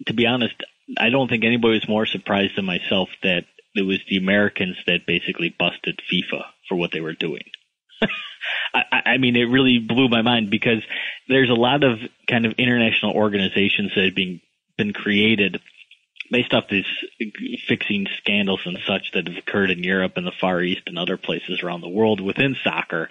[0.09, 0.55] to be honest,
[0.99, 3.45] I don't think anybody was more surprised than myself that
[3.77, 7.45] it was the Americans that basically busted FIFA for what they were doing.
[8.75, 10.83] I, I mean, it really blew my mind because
[11.29, 14.41] there's a lot of kind of international organizations that have been
[14.81, 15.61] been created
[16.31, 16.87] based off these
[17.69, 21.19] fixing scandals and such that have occurred in Europe and the Far East and other
[21.19, 23.11] places around the world within soccer.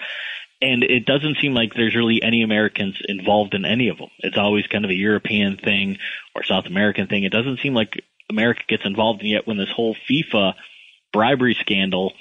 [0.62, 4.10] And it doesn't seem like there's really any Americans involved in any of them.
[4.19, 5.97] It's always kind of a European thing
[6.34, 7.23] or South American thing.
[7.23, 9.21] It doesn't seem like America gets involved.
[9.21, 10.53] And yet, when this whole FIFA
[11.13, 12.13] bribery scandal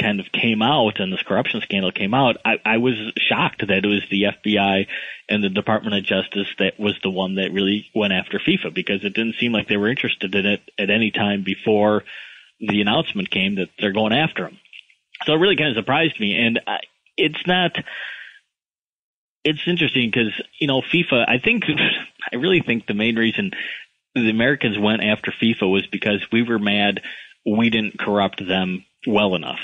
[0.00, 3.84] kind of came out and this corruption scandal came out, I, I was shocked that
[3.84, 4.86] it was the FBI
[5.28, 9.04] and the Department of Justice that was the one that really went after FIFA because
[9.04, 12.04] it didn't seem like they were interested in it at any time before
[12.60, 14.58] the announcement came that they're going after them.
[15.26, 16.78] So it really kind of surprised me, and I,
[17.16, 17.72] it's not.
[19.44, 21.28] It's interesting because you know FIFA.
[21.28, 21.64] I think
[22.32, 23.50] I really think the main reason
[24.14, 27.00] the Americans went after FIFA was because we were mad
[27.46, 29.60] we didn't corrupt them well enough.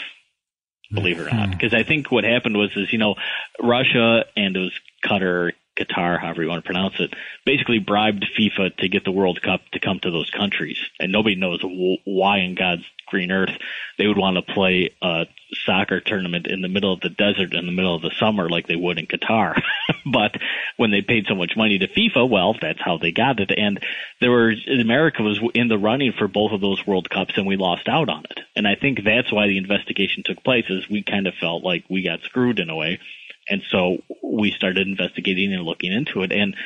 [0.92, 1.50] Believe it or not, hmm.
[1.52, 3.16] because I think what happened was is you know
[3.60, 4.72] Russia and it was
[5.04, 9.42] Qatar, Qatar, however you want to pronounce it, basically bribed FIFA to get the World
[9.42, 11.60] Cup to come to those countries, and nobody knows
[12.04, 13.56] why in God's green earth
[13.98, 15.26] they would want to play a
[15.64, 18.66] soccer tournament in the middle of the desert in the middle of the summer like
[18.66, 19.60] they would in Qatar.
[20.12, 20.36] but
[20.76, 23.52] when they paid so much money to FIFA, well, that's how they got it.
[23.56, 23.80] And
[24.20, 27.56] there were America was in the running for both of those World Cups, and we
[27.56, 28.40] lost out on it.
[28.54, 30.64] And I think that's why the investigation took place.
[30.68, 32.98] Is we kind of felt like we got screwed in a way,
[33.48, 36.32] and so we started investigating and looking into it.
[36.32, 36.56] And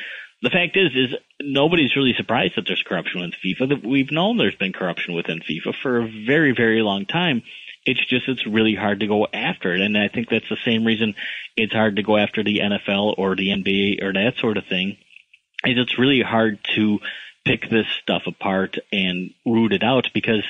[0.41, 3.69] the fact is, is nobody's really surprised that there's corruption with FIFA.
[3.69, 7.43] That we've known there's been corruption within FIFA for a very, very long time.
[7.85, 10.85] It's just it's really hard to go after it, and I think that's the same
[10.85, 11.15] reason
[11.57, 14.97] it's hard to go after the NFL or the NBA or that sort of thing.
[15.65, 16.99] Is it's really hard to
[17.45, 20.43] pick this stuff apart and root it out because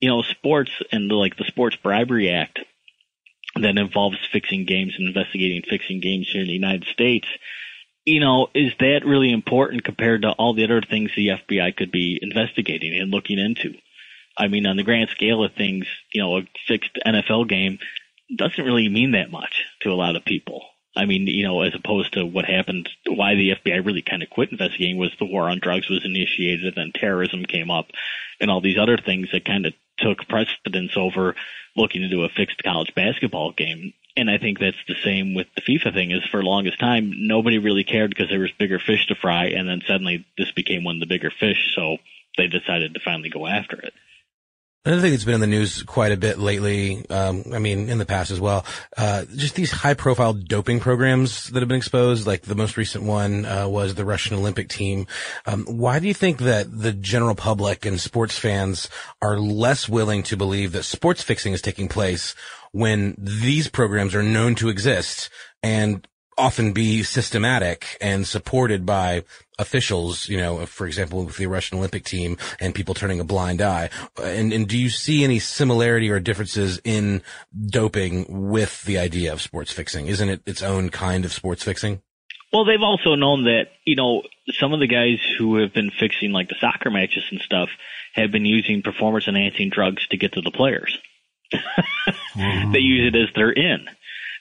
[0.00, 2.60] you know sports and the, like the Sports Bribery Act
[3.62, 7.26] that involves fixing games and investigating fixing games here in the United States
[8.06, 11.90] you know, is that really important compared to all the other things the FBI could
[11.90, 13.74] be investigating and looking into?
[14.38, 17.78] I mean, on the grand scale of things, you know, a fixed NFL game
[18.34, 20.62] doesn't really mean that much to a lot of people.
[20.96, 24.30] I mean, you know, as opposed to what happened, why the FBI really kind of
[24.30, 27.88] quit investigating was the war on drugs was initiated, and then terrorism came up,
[28.40, 31.34] and all these other things that kind of took precedence over
[31.76, 35.60] looking into a fixed college basketball game and I think that's the same with the
[35.60, 36.10] FIFA thing.
[36.10, 39.46] Is for the longest time nobody really cared because there was bigger fish to fry,
[39.48, 41.98] and then suddenly this became one of the bigger fish, so
[42.36, 43.92] they decided to finally go after it.
[44.86, 47.98] Another thing that's been in the news quite a bit lately, um, I mean, in
[47.98, 48.64] the past as well,
[48.96, 52.24] uh, just these high profile doping programs that have been exposed.
[52.24, 55.08] Like the most recent one, uh, was the Russian Olympic team.
[55.44, 58.88] Um, why do you think that the general public and sports fans
[59.20, 62.36] are less willing to believe that sports fixing is taking place
[62.70, 65.30] when these programs are known to exist
[65.64, 66.06] and
[66.38, 69.24] often be systematic and supported by
[69.58, 73.62] officials, you know, for example, with the Russian Olympic team and people turning a blind
[73.62, 73.88] eye.
[74.22, 77.22] And, and do you see any similarity or differences in
[77.68, 80.06] doping with the idea of sports fixing?
[80.08, 82.02] Isn't it its own kind of sports fixing?
[82.52, 84.22] Well, they've also known that, you know,
[84.52, 87.70] some of the guys who have been fixing like the soccer matches and stuff
[88.14, 90.98] have been using performance enhancing drugs to get to the players.
[92.36, 93.88] They use it as their in.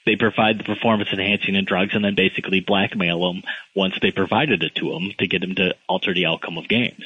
[0.06, 3.44] They provide the performance enhancing drugs and then basically blackmail them
[3.76, 7.04] once they provided it to them to get them to alter the outcome of games.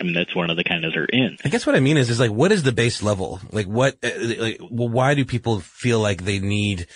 [0.00, 1.36] I mean, that's one of the kind of their in.
[1.44, 3.40] I guess what I mean is, is like, what is the base level?
[3.52, 6.86] Like, what, uh, like, well, why do people feel like they need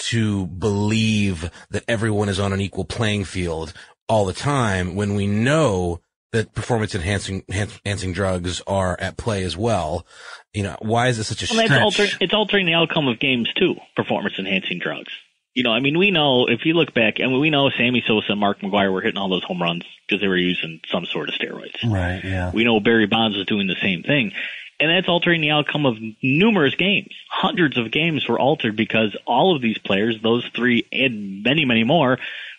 [0.00, 3.72] to believe that everyone is on an equal playing field
[4.08, 6.00] all the time when we know
[6.32, 10.06] that performance enhancing enhancing drugs are at play as well.
[10.52, 11.70] You know, why is it such a well, stretch?
[11.70, 13.76] It's, alter, it's altering the outcome of games too.
[13.96, 15.12] Performance enhancing drugs.
[15.54, 18.32] You know, I mean, we know if you look back, and we know Sammy Sosa
[18.32, 21.28] and Mark McGwire were hitting all those home runs because they were using some sort
[21.28, 21.82] of steroids.
[21.82, 22.20] Right.
[22.22, 22.52] Yeah.
[22.52, 24.32] We know Barry Bonds was doing the same thing.
[24.80, 27.12] And that's altering the outcome of numerous games.
[27.28, 31.82] Hundreds of games were altered because all of these players, those three and many, many
[31.82, 32.18] more,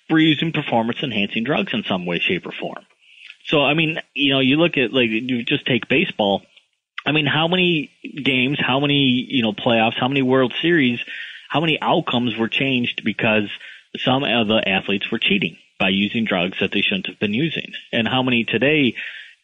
[0.09, 2.85] were using performance enhancing drugs in some way, shape, or form.
[3.45, 6.41] So, I mean, you know, you look at like you just take baseball.
[7.05, 7.91] I mean, how many
[8.23, 10.99] games, how many you know playoffs, how many World Series,
[11.49, 13.49] how many outcomes were changed because
[13.97, 17.71] some of the athletes were cheating by using drugs that they shouldn't have been using,
[17.91, 18.95] and how many today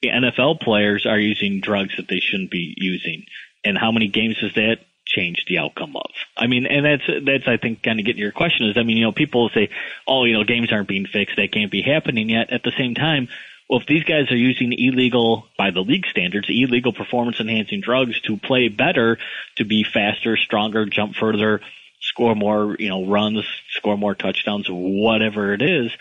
[0.04, 3.26] NFL players are using drugs that they shouldn't be using,
[3.64, 6.12] and how many games does that change the outcome of?
[6.38, 8.98] I mean, and that's that's I think kind of getting your question is I mean,
[8.98, 9.70] you know, people say,
[10.08, 12.52] oh, you know, games aren't being fixed, that can't be happening yet.
[12.52, 13.30] At the same time,
[13.70, 18.20] well, if these guys are using illegal, by the league standards, illegal performance enhancing drugs
[18.22, 19.18] to play better,
[19.56, 21.62] to be faster, stronger, jump further,
[22.00, 25.92] score more, you know, runs, score more touchdowns, whatever it is,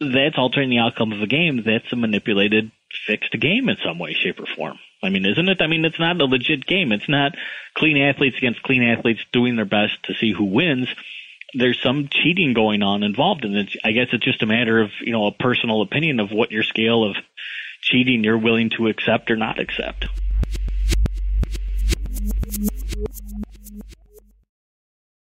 [0.00, 1.62] that's altering the outcome of a game.
[1.64, 2.70] That's a manipulated,
[3.06, 4.78] fixed game in some way, shape, or form.
[5.02, 5.62] I mean, isn't it?
[5.62, 6.92] I mean, it's not a legit game.
[6.92, 7.32] It's not
[7.74, 10.88] clean athletes against clean athletes doing their best to see who wins.
[11.54, 14.90] There's some cheating going on involved, and it's, I guess it's just a matter of
[15.00, 17.16] you know a personal opinion of what your scale of
[17.80, 20.06] cheating you're willing to accept or not accept.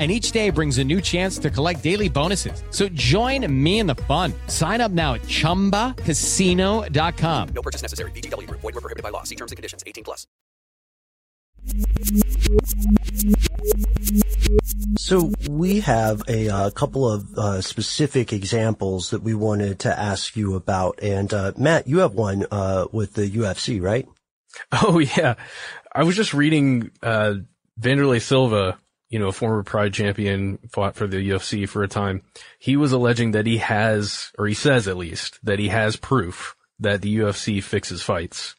[0.00, 2.62] And each day brings a new chance to collect daily bonuses.
[2.70, 4.32] So join me in the fun.
[4.46, 7.48] Sign up now at chumbacasino.com.
[7.54, 8.12] No purchase necessary.
[8.12, 8.62] VGW Group.
[8.62, 9.24] Void were prohibited by law.
[9.24, 9.84] See terms and conditions.
[9.86, 10.26] 18 plus.
[14.98, 20.36] So we have a uh, couple of uh, specific examples that we wanted to ask
[20.36, 24.08] you about, and uh, Matt, you have one uh, with the UFC, right?
[24.72, 25.34] Oh yeah,
[25.94, 27.34] I was just reading uh,
[27.80, 28.78] Wanderlei Silva,
[29.10, 32.22] you know, a former Pride champion, fought for the UFC for a time.
[32.58, 36.56] He was alleging that he has, or he says at least, that he has proof
[36.78, 38.54] that the UFC fixes fights.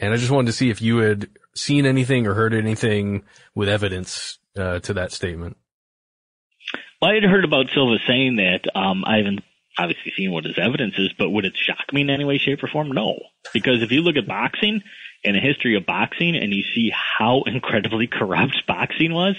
[0.00, 3.24] And I just wanted to see if you had seen anything or heard anything
[3.54, 5.56] with evidence uh, to that statement.
[7.02, 8.60] Well, I had heard about Silva saying that.
[8.74, 9.40] Um, I haven't
[9.76, 12.62] obviously seen what his evidence is, but would it shock me in any way, shape,
[12.62, 12.90] or form?
[12.92, 13.18] No.
[13.52, 14.82] Because if you look at boxing
[15.24, 19.36] and the history of boxing and you see how incredibly corrupt boxing was,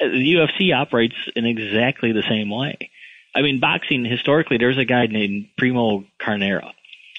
[0.00, 2.90] the UFC operates in exactly the same way.
[3.34, 6.72] I mean, boxing, historically, there's a guy named Primo Carnera.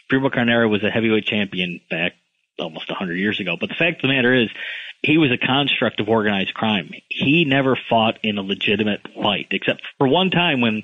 [0.10, 2.14] Primo Carnera was a heavyweight champion back
[2.60, 3.58] almost 100 years ago.
[3.60, 4.50] But the fact of the matter is,
[5.02, 6.92] he was a construct of organized crime.
[7.10, 10.84] He never fought in a legitimate fight, except for one time when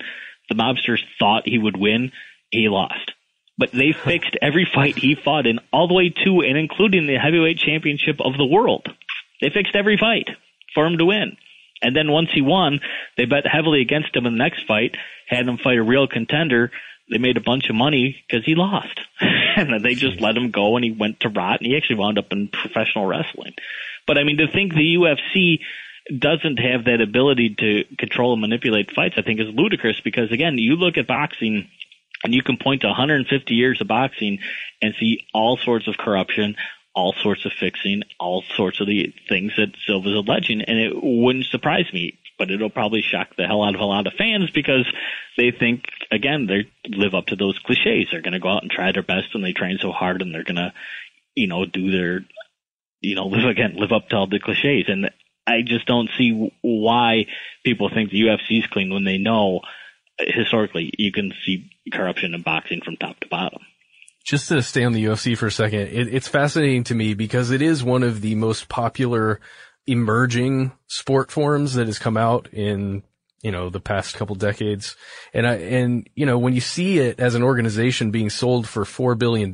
[0.49, 2.11] the mobsters thought he would win,
[2.49, 3.13] he lost.
[3.57, 7.17] But they fixed every fight he fought in, all the way to and including the
[7.17, 8.87] heavyweight championship of the world.
[9.41, 10.29] They fixed every fight
[10.73, 11.37] for him to win.
[11.81, 12.79] And then once he won,
[13.17, 14.95] they bet heavily against him in the next fight,
[15.27, 16.71] had him fight a real contender.
[17.09, 18.99] They made a bunch of money because he lost.
[19.19, 21.97] and then they just let him go and he went to rot and he actually
[21.97, 23.53] wound up in professional wrestling.
[24.07, 25.59] But I mean, to think the UFC
[26.17, 30.57] doesn't have that ability to control and manipulate fights, I think is ludicrous because again,
[30.57, 31.67] you look at boxing
[32.23, 34.39] and you can point to 150 years of boxing
[34.81, 36.55] and see all sorts of corruption,
[36.93, 41.45] all sorts of fixing, all sorts of the things that Silva's alleging, and it wouldn't
[41.45, 42.17] surprise me.
[42.37, 44.91] But it'll probably shock the hell out of a lot of fans because
[45.37, 48.07] they think again they live up to those cliches.
[48.11, 50.33] They're going to go out and try their best, and they train so hard, and
[50.33, 50.73] they're going to,
[51.35, 52.25] you know, do their,
[52.99, 54.85] you know, live again, live up to all the cliches.
[54.87, 55.11] And
[55.45, 57.27] I just don't see why
[57.63, 59.61] people think the UFC is clean when they know
[60.19, 63.61] historically you can see corruption in boxing from top to bottom
[64.23, 67.51] just to stay on the UFC for a second, it, it's fascinating to me because
[67.51, 69.39] it is one of the most popular
[69.87, 73.03] emerging sport forms that has come out in,
[73.41, 74.95] you know, the past couple decades.
[75.33, 78.83] And I, and, you know, when you see it as an organization being sold for
[78.83, 79.51] $4 billion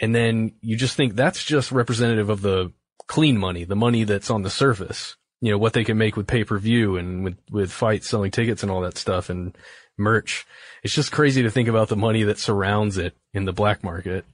[0.00, 2.72] and then you just think that's just representative of the
[3.06, 6.26] clean money, the money that's on the surface, you know, what they can make with
[6.26, 9.56] pay per view and with, with fights, selling tickets and all that stuff and
[9.98, 10.46] merch.
[10.82, 14.24] It's just crazy to think about the money that surrounds it in the black market.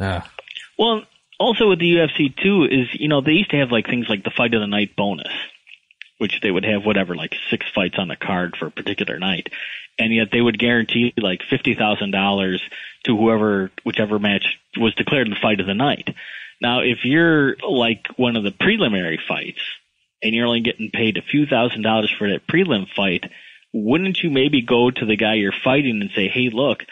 [0.00, 0.28] Ah.
[0.78, 1.02] Well,
[1.38, 4.24] also with the UFC too is you know they used to have like things like
[4.24, 5.32] the fight of the night bonus,
[6.18, 9.48] which they would have whatever like six fights on the card for a particular night,
[9.98, 12.62] and yet they would guarantee like fifty thousand dollars
[13.04, 16.14] to whoever whichever match was declared the fight of the night.
[16.60, 19.60] Now, if you're like one of the preliminary fights
[20.22, 23.24] and you're only getting paid a few thousand dollars for that prelim fight,
[23.74, 26.84] wouldn't you maybe go to the guy you're fighting and say, "Hey, look,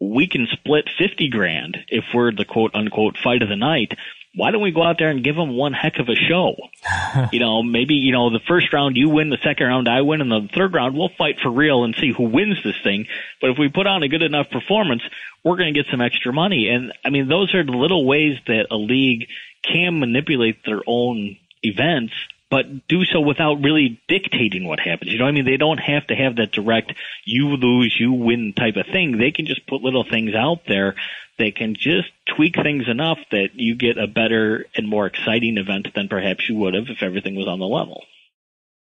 [0.00, 3.92] we can split 50 grand if we're the quote unquote fight of the night.
[4.34, 6.54] Why don't we go out there and give them one heck of a show?
[7.32, 10.20] you know, maybe, you know, the first round you win, the second round I win,
[10.20, 13.06] and the third round we'll fight for real and see who wins this thing.
[13.40, 15.02] But if we put on a good enough performance,
[15.44, 16.68] we're going to get some extra money.
[16.68, 19.26] And I mean, those are the little ways that a league
[19.64, 22.14] can manipulate their own events
[22.50, 25.12] but do so without really dictating what happens.
[25.12, 25.44] You know what I mean?
[25.44, 26.92] They don't have to have that direct
[27.24, 29.18] you lose, you win type of thing.
[29.18, 30.96] They can just put little things out there.
[31.38, 35.88] They can just tweak things enough that you get a better and more exciting event
[35.94, 38.02] than perhaps you would have if everything was on the level.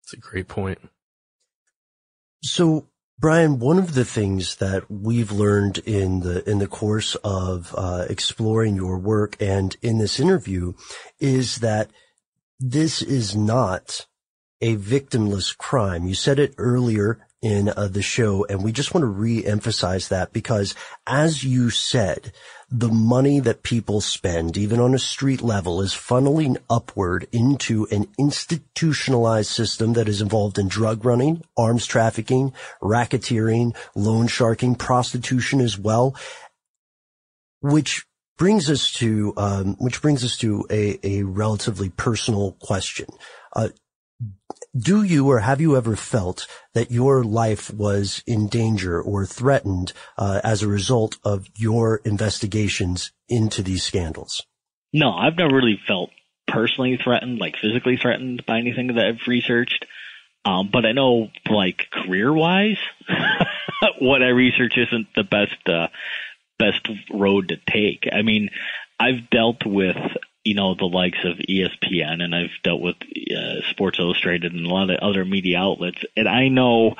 [0.03, 0.79] That's a great point.
[2.43, 2.87] So,
[3.19, 8.05] Brian, one of the things that we've learned in the in the course of uh,
[8.07, 10.73] exploring your work and in this interview
[11.19, 11.89] is that
[12.59, 14.07] this is not
[14.61, 16.07] a victimless crime.
[16.07, 20.33] You said it earlier in uh, the show, and we just want to re-emphasize that
[20.33, 20.73] because,
[21.05, 22.31] as you said,
[22.69, 28.07] the money that people spend, even on a street level, is funneling upward into an
[28.17, 35.77] institutionalized system that is involved in drug running, arms trafficking, racketeering, loan sharking, prostitution as
[35.77, 36.15] well,
[37.61, 38.05] which
[38.37, 43.07] brings us to um, which brings us to a, a relatively personal question.
[43.53, 43.69] Uh,
[44.75, 49.93] do you or have you ever felt that your life was in danger or threatened
[50.17, 54.43] uh, as a result of your investigations into these scandals?
[54.93, 56.11] No, I've never really felt
[56.47, 59.85] personally threatened, like physically threatened by anything that I've researched.
[60.45, 62.77] Um, but I know, like career wise,
[63.99, 65.87] what I research isn't the best uh,
[66.57, 68.07] best road to take.
[68.11, 68.49] I mean,
[68.99, 69.97] I've dealt with
[70.43, 74.69] you know the likes of ESPN and I've dealt with uh, Sports Illustrated and a
[74.69, 76.95] lot of other media outlets, and I know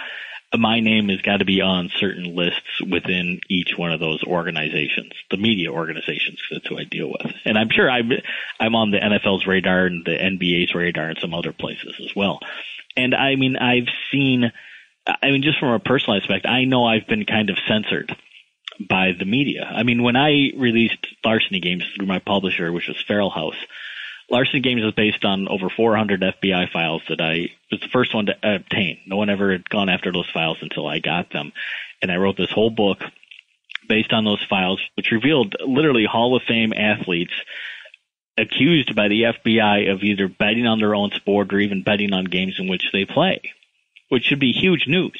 [0.56, 5.12] my name has got to be on certain lists within each one of those organizations,
[5.30, 6.42] the media organizations.
[6.50, 8.12] That's who I deal with, and I'm sure I'm
[8.60, 12.40] I'm on the NFL's radar and the NBA's radar and some other places as well.
[12.96, 14.52] And I mean, I've seen.
[15.24, 18.14] I mean, just from a personal aspect, I know I've been kind of censored
[18.80, 19.64] by the media.
[19.64, 23.58] I mean, when I released Larceny Games through my publisher, which was Feral House,
[24.30, 28.26] Larceny Games was based on over 400 FBI files that I was the first one
[28.26, 29.00] to obtain.
[29.08, 31.54] No one ever had gone after those files until I got them.
[32.02, 33.00] And I wrote this whole book
[33.88, 37.34] based on those files, which revealed literally Hall of Fame athletes
[38.38, 42.26] accused by the FBI of either betting on their own sport or even betting on
[42.26, 43.42] games in which they play,
[44.10, 45.20] which should be huge news.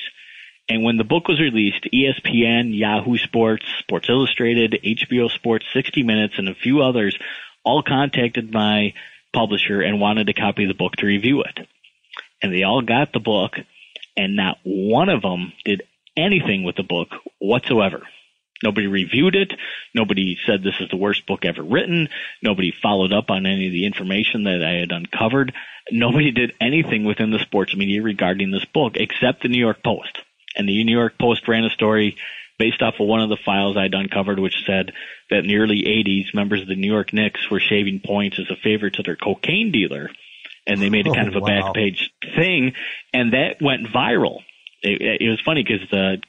[0.70, 6.36] And when the book was released, ESPN, Yahoo Sports, Sports Illustrated, HBO Sports, 60 Minutes,
[6.38, 7.18] and a few others
[7.64, 8.94] all contacted my
[9.34, 11.68] publisher and wanted to copy of the book to review it.
[12.42, 13.54] And they all got the book,
[14.18, 15.84] and not one of them did
[16.18, 17.10] anything with the book
[17.40, 18.02] whatsoever.
[18.64, 19.54] Nobody reviewed it.
[19.94, 22.10] Nobody said this is the worst book ever written.
[22.42, 25.54] Nobody followed up on any of the information that I had uncovered.
[25.92, 30.24] Nobody did anything within the sports media regarding this book except the New York Post.
[30.56, 32.18] And the New York Post ran a story
[32.58, 34.92] based off of one of the files I'd uncovered, which said
[35.30, 38.50] that in the early 80s, members of the New York Knicks were shaving points as
[38.50, 40.10] a favor to their cocaine dealer.
[40.66, 41.46] And they made a kind Oh, of a wow.
[41.48, 42.74] back page thing,
[43.14, 44.40] and that went viral.
[44.82, 46.20] It, it was funny because the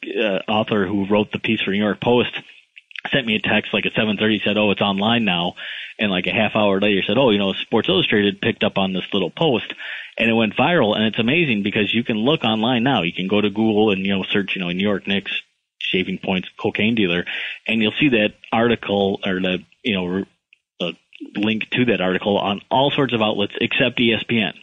[0.46, 2.30] uh, author who wrote the piece for New York Post
[3.10, 5.54] sent me a text like at 7:30 said, "Oh, it's online now,"
[5.98, 8.92] and like a half hour later said, "Oh, you know, Sports Illustrated picked up on
[8.92, 9.72] this little post."
[10.18, 13.02] And it went viral, and it's amazing because you can look online now.
[13.02, 15.30] You can go to Google and you know search, you know, New York Knicks
[15.78, 17.24] shaving points cocaine dealer,
[17.66, 20.24] and you'll see that article or the you know
[20.80, 20.92] a
[21.36, 24.54] link to that article on all sorts of outlets except ESPN.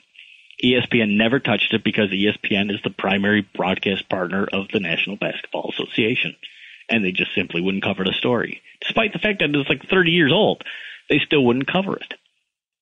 [0.63, 5.71] ESPN never touched it because ESPN is the primary broadcast partner of the National Basketball
[5.73, 6.35] Association.
[6.89, 8.61] And they just simply wouldn't cover the story.
[8.81, 10.63] Despite the fact that it's like 30 years old,
[11.09, 12.13] they still wouldn't cover it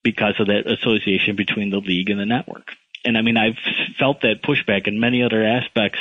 [0.03, 2.71] because of that association between the league and the network.
[3.05, 3.57] And I mean, I've
[3.99, 5.99] felt that pushback in many other aspects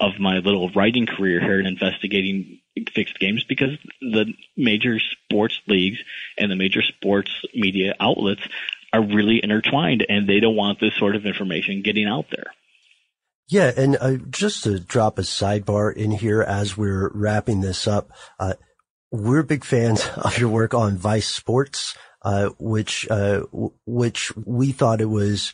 [0.00, 2.60] of my little writing career here in investigating
[2.94, 5.98] fixed games because the major sports leagues
[6.36, 8.42] and the major sports media outlets
[8.92, 12.52] are really intertwined and they don't want this sort of information getting out there.
[13.48, 18.10] Yeah, and uh, just to drop a sidebar in here as we're wrapping this up,
[18.38, 18.54] uh,
[19.10, 24.72] we're big fans of your work on Vice Sports, uh, which uh, w- which we
[24.72, 25.52] thought it was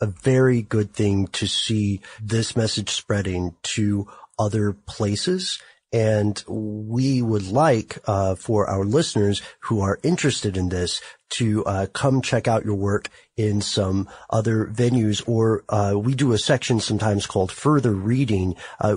[0.00, 4.06] a very good thing to see this message spreading to
[4.38, 5.58] other places.
[5.92, 11.00] And we would like uh, for our listeners who are interested in this
[11.30, 16.32] to uh, come check out your work in some other venues, or uh, we do
[16.32, 18.56] a section sometimes called further reading.
[18.80, 18.96] Uh,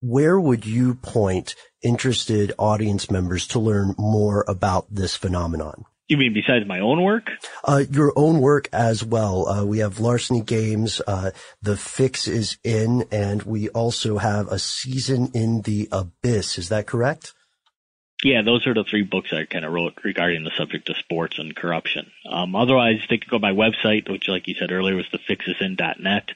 [0.00, 5.84] where would you point interested audience members to learn more about this phenomenon?
[6.08, 7.30] You mean besides my own work?
[7.62, 9.48] Uh, your own work as well.
[9.48, 11.00] Uh, we have Larceny Games.
[11.06, 11.30] Uh,
[11.62, 16.58] the Fix is in, and we also have a season in the Abyss.
[16.58, 17.32] Is that correct?
[18.22, 21.38] Yeah, those are the three books I kind of wrote regarding the subject of sports
[21.38, 22.10] and corruption.
[22.30, 26.28] Um, otherwise, they could go to my website, which, like you said earlier, was thefixisin.net.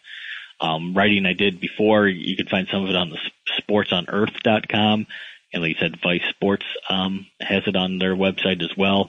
[0.60, 3.18] Um, writing I did before, you can find some of it on the
[3.60, 5.06] sportsonearth.com.
[5.52, 9.08] And like you said, Vice Sports um, has it on their website as well.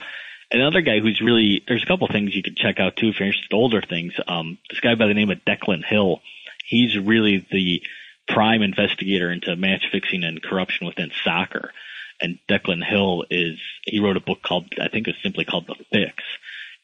[0.52, 3.28] Another guy who's really, there's a couple things you can check out too if you're
[3.28, 4.14] interested in older things.
[4.28, 6.22] Um, this guy by the name of Declan Hill,
[6.66, 7.82] he's really the
[8.28, 11.72] prime investigator into match fixing and corruption within soccer.
[12.20, 15.68] And Declan Hill is, he wrote a book called, I think it was simply called
[15.68, 16.24] The Fix.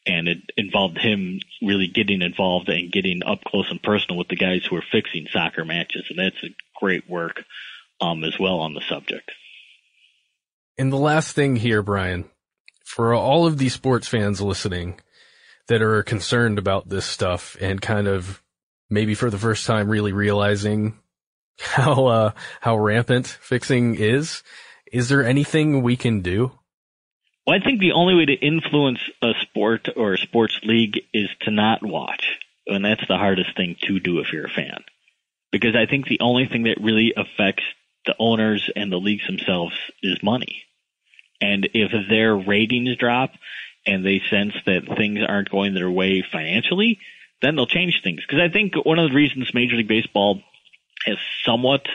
[0.06, 4.36] And it involved him really getting involved and getting up close and personal with the
[4.36, 6.06] guys who are fixing soccer matches.
[6.08, 7.42] And that's a great work,
[8.00, 9.30] um, as well on the subject.
[10.78, 12.26] And the last thing here, Brian,
[12.86, 15.00] for all of these sports fans listening
[15.66, 18.40] that are concerned about this stuff and kind of
[18.88, 20.96] maybe for the first time really realizing
[21.58, 22.30] how, uh,
[22.60, 24.44] how rampant fixing is,
[24.92, 26.52] is there anything we can do?
[27.44, 31.28] Well, I think the only way to influence a sport or a sports league is
[31.40, 32.38] to not watch.
[32.68, 34.84] And that's the hardest thing to do if you're a fan.
[35.50, 37.64] Because I think the only thing that really affects
[38.04, 40.62] the owners and the leagues themselves is money.
[41.40, 43.30] And if their ratings drop
[43.86, 46.98] and they sense that things aren't going their way financially,
[47.42, 48.22] then they'll change things.
[48.26, 50.40] Because I think one of the reasons Major League Baseball
[51.04, 51.86] has somewhat,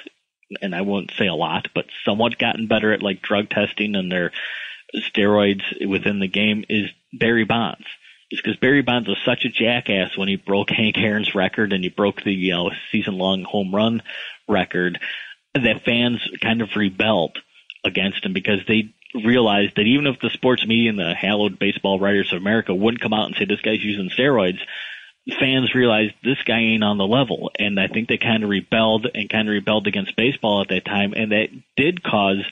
[0.61, 4.11] and I won't say a lot, but somewhat gotten better at like drug testing and
[4.11, 4.31] their
[4.95, 7.85] steroids within the game is Barry Bonds.
[8.29, 11.83] It's because Barry Bonds was such a jackass when he broke Hank Aaron's record and
[11.83, 14.01] he broke the you know, season long home run
[14.47, 14.99] record
[15.53, 17.37] that fans kind of rebelled
[17.83, 21.99] against him because they realized that even if the sports media and the hallowed baseball
[21.99, 24.59] writers of America wouldn't come out and say this guy's using steroids,
[25.39, 27.51] fans realized this guy ain't on the level.
[27.59, 30.85] And I think they kind of rebelled and kind of rebelled against baseball at that
[30.85, 31.13] time.
[31.15, 32.43] And that did cause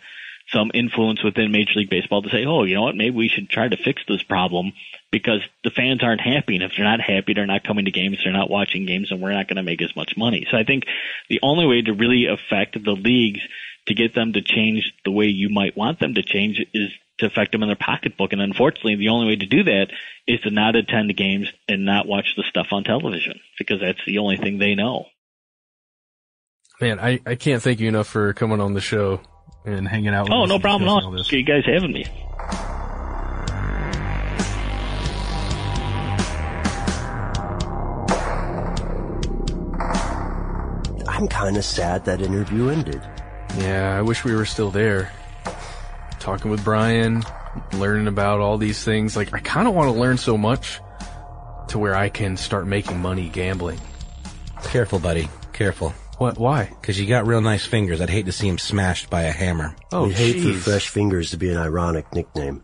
[0.51, 3.49] some influence within Major League Baseball to say, oh, you know what, maybe we should
[3.49, 4.73] try to fix this problem
[5.11, 6.55] because the fans aren't happy.
[6.55, 9.21] And if they're not happy, they're not coming to games, they're not watching games, and
[9.21, 10.47] we're not going to make as much money.
[10.49, 10.85] So I think
[11.29, 13.41] the only way to really affect the leagues
[13.87, 17.25] to get them to change the way you might want them to change is to
[17.25, 18.31] affect them in their pocketbook.
[18.33, 19.87] And unfortunately, the only way to do that
[20.27, 23.99] is to not attend the games and not watch the stuff on television because that's
[24.05, 25.05] the only thing they know.
[26.79, 29.19] Man, I, I can't thank you enough for coming on the show
[29.65, 31.17] and hanging out with Oh, us no problem at discussing all.
[31.17, 31.31] this.
[31.33, 32.05] You guys having me.
[41.07, 43.01] I'm kind of sad that interview ended.
[43.57, 45.11] Yeah, I wish we were still there.
[46.19, 47.23] Talking with Brian,
[47.73, 49.17] learning about all these things.
[49.17, 50.79] Like, I kind of want to learn so much
[51.69, 53.79] to where I can start making money gambling.
[54.63, 55.29] Careful, buddy.
[55.53, 55.93] Careful.
[56.17, 56.37] What?
[56.37, 56.65] Why?
[56.65, 58.01] Because you got real nice fingers.
[58.01, 59.75] I'd hate to see him smashed by a hammer.
[59.91, 62.63] Oh, we hate for fresh fingers to be an ironic nickname.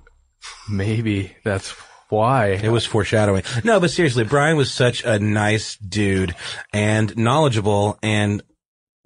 [0.69, 1.73] Maybe that's
[2.09, 2.49] why.
[2.49, 3.43] It was foreshadowing.
[3.63, 6.35] No, but seriously, Brian was such a nice dude
[6.73, 8.43] and knowledgeable and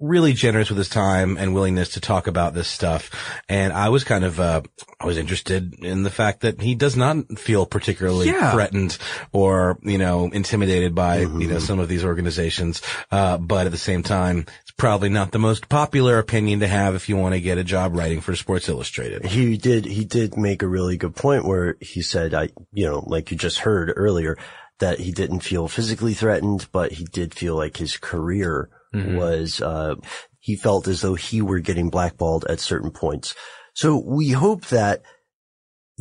[0.00, 3.10] really generous with his time and willingness to talk about this stuff.
[3.48, 4.62] And I was kind of, uh,
[4.98, 8.52] I was interested in the fact that he does not feel particularly Yeah.
[8.52, 8.96] threatened
[9.32, 12.80] or, you know, intimidated by, you know, some of these organizations.
[13.10, 16.94] Uh, but at the same time, it's probably not the most popular opinion to have
[16.94, 19.24] if you want to get a job writing for Sports Illustrated.
[19.26, 23.04] He did, he did make a really good point where he said, I, you know,
[23.06, 24.38] like you just heard earlier,
[24.78, 29.16] that he didn't feel physically threatened, but he did feel like his career Mhm.
[29.16, 29.94] was, uh,
[30.38, 33.34] he felt as though he were getting blackballed at certain points.
[33.74, 35.02] So we hope that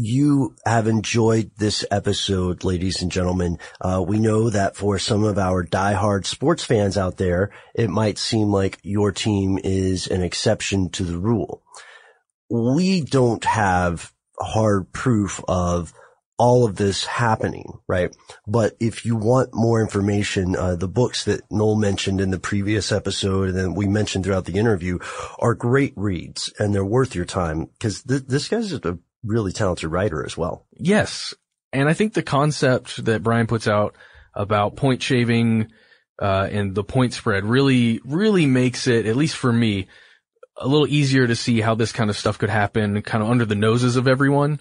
[0.02, 3.58] you have enjoyed this episode, ladies and gentlemen.
[3.82, 8.18] Uh, we know that for some of our diehard sports fans out there, it might
[8.18, 11.62] seem like your team is an exception to the rule.
[12.50, 15.94] We don't have hard proof of
[16.40, 18.16] all of this happening, right?
[18.48, 22.92] But if you want more information, uh, the books that Noel mentioned in the previous
[22.94, 25.00] episode and then we mentioned throughout the interview
[25.38, 29.92] are great reads and they're worth your time because th- this guy's a really talented
[29.92, 30.66] writer as well.
[30.78, 31.34] Yes.
[31.74, 33.96] And I think the concept that Brian puts out
[34.34, 35.72] about point shaving,
[36.22, 39.88] uh, and the point spread really, really makes it, at least for me,
[40.56, 43.46] a little easier to see how this kind of stuff could happen kind of under
[43.46, 44.60] the noses of everyone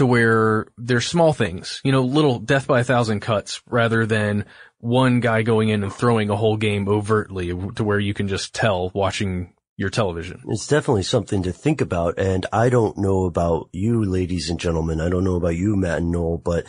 [0.00, 4.46] to where there's small things, you know, little death by a thousand cuts rather than
[4.78, 8.54] one guy going in and throwing a whole game overtly to where you can just
[8.54, 10.40] tell watching your television.
[10.48, 12.18] It's definitely something to think about.
[12.18, 15.02] And I don't know about you, ladies and gentlemen.
[15.02, 16.64] I don't know about you, Matt and Noel, but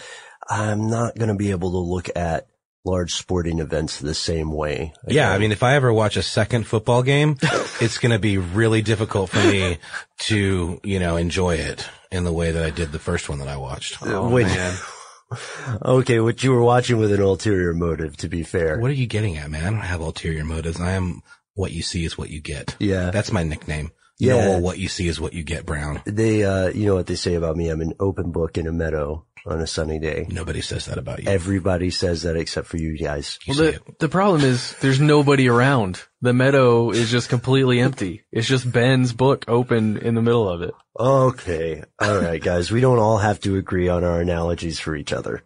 [0.50, 2.48] I'm not going to be able to look at
[2.84, 4.92] large sporting events the same way.
[5.08, 7.38] Yeah, I mean, if I ever watch a second football game,
[7.80, 9.78] it's going to be really difficult for me
[10.24, 13.48] to, you know, enjoy it in the way that I did the first one that
[13.48, 13.98] I watched.
[14.02, 14.48] Oh, Wait.
[15.86, 18.80] okay, what you were watching with an ulterior motive, to be fair.
[18.80, 19.64] What are you getting at, man?
[19.64, 20.80] I don't have ulterior motives.
[20.80, 21.22] I am
[21.54, 22.76] what you see is what you get.
[22.80, 23.12] Yeah.
[23.12, 23.92] That's my nickname.
[24.20, 24.46] Yeah.
[24.46, 26.02] Noel, what you see is what you get, Brown.
[26.06, 27.70] They, uh, you know what they say about me?
[27.70, 30.28] I'm an open book in a meadow on a sunny day.
[30.30, 31.30] Nobody says that about you.
[31.30, 33.40] Everybody says that except for you guys.
[33.48, 36.04] Well, the, the problem is there's nobody around.
[36.22, 38.24] The meadow is just completely empty.
[38.32, 40.74] It's just Ben's book open in the middle of it.
[41.00, 41.84] Okay.
[42.00, 42.72] All right, guys.
[42.72, 45.44] We don't all have to agree on our analogies for each other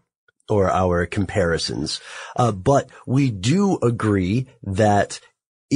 [0.50, 2.02] or our comparisons.
[2.36, 5.20] Uh, but we do agree that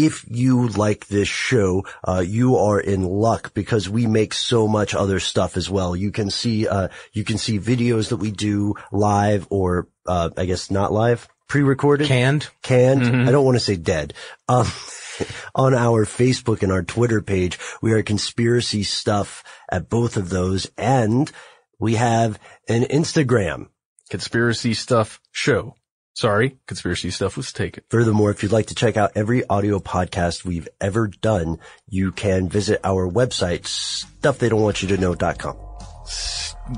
[0.05, 4.95] if you like this show, uh, you are in luck because we make so much
[4.95, 5.95] other stuff as well.
[5.95, 10.45] You can see, uh, you can see videos that we do live or, uh, I
[10.45, 12.07] guess not live, pre-recorded.
[12.07, 12.47] Canned.
[12.61, 13.01] Canned.
[13.01, 13.27] Mhm.
[13.27, 14.13] I don't want to say dead.
[14.47, 14.67] Um,
[15.55, 20.69] on our Facebook and our Twitter page, we are conspiracy stuff at both of those.
[20.77, 21.31] And
[21.79, 23.67] we have an Instagram.
[24.09, 25.75] Conspiracy stuff show.
[26.19, 27.81] Sorry, conspiracy stuff was taken.
[27.87, 32.49] Furthermore, if you'd like to check out every audio podcast we've ever done, you can
[32.49, 35.55] visit our website, stufftheydon'twantyou to know.com.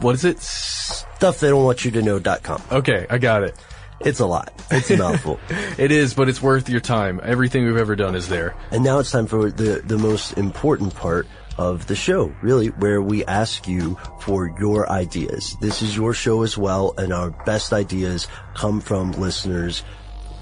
[0.02, 0.38] What is it?
[0.38, 2.62] Stufftheydon'twantyou to know.com.
[2.72, 3.56] Okay, I got it.
[4.00, 4.54] It's a lot.
[4.70, 5.40] It's a mouthful.
[5.80, 7.20] it is, but it's worth your time.
[7.24, 8.56] Everything we've ever done is there.
[8.70, 11.26] And now it's time for the, the most important part
[11.58, 15.56] of the show, really, where we ask you for your ideas.
[15.62, 19.84] This is your show as well, and our best ideas come from listeners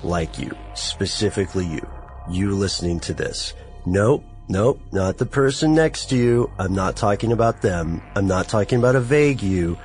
[0.03, 1.89] like you, specifically you,
[2.30, 3.53] you listening to this.
[3.86, 6.51] Nope, nope, not the person next to you.
[6.57, 8.01] I'm not talking about them.
[8.16, 9.78] I'm not talking about a vague you.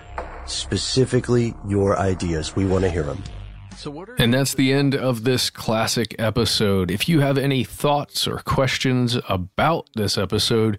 [0.47, 2.55] Specifically your ideas.
[2.55, 3.22] We want to hear them.
[4.18, 6.91] And that's the end of this classic episode.
[6.91, 10.79] If you have any thoughts or questions about this episode,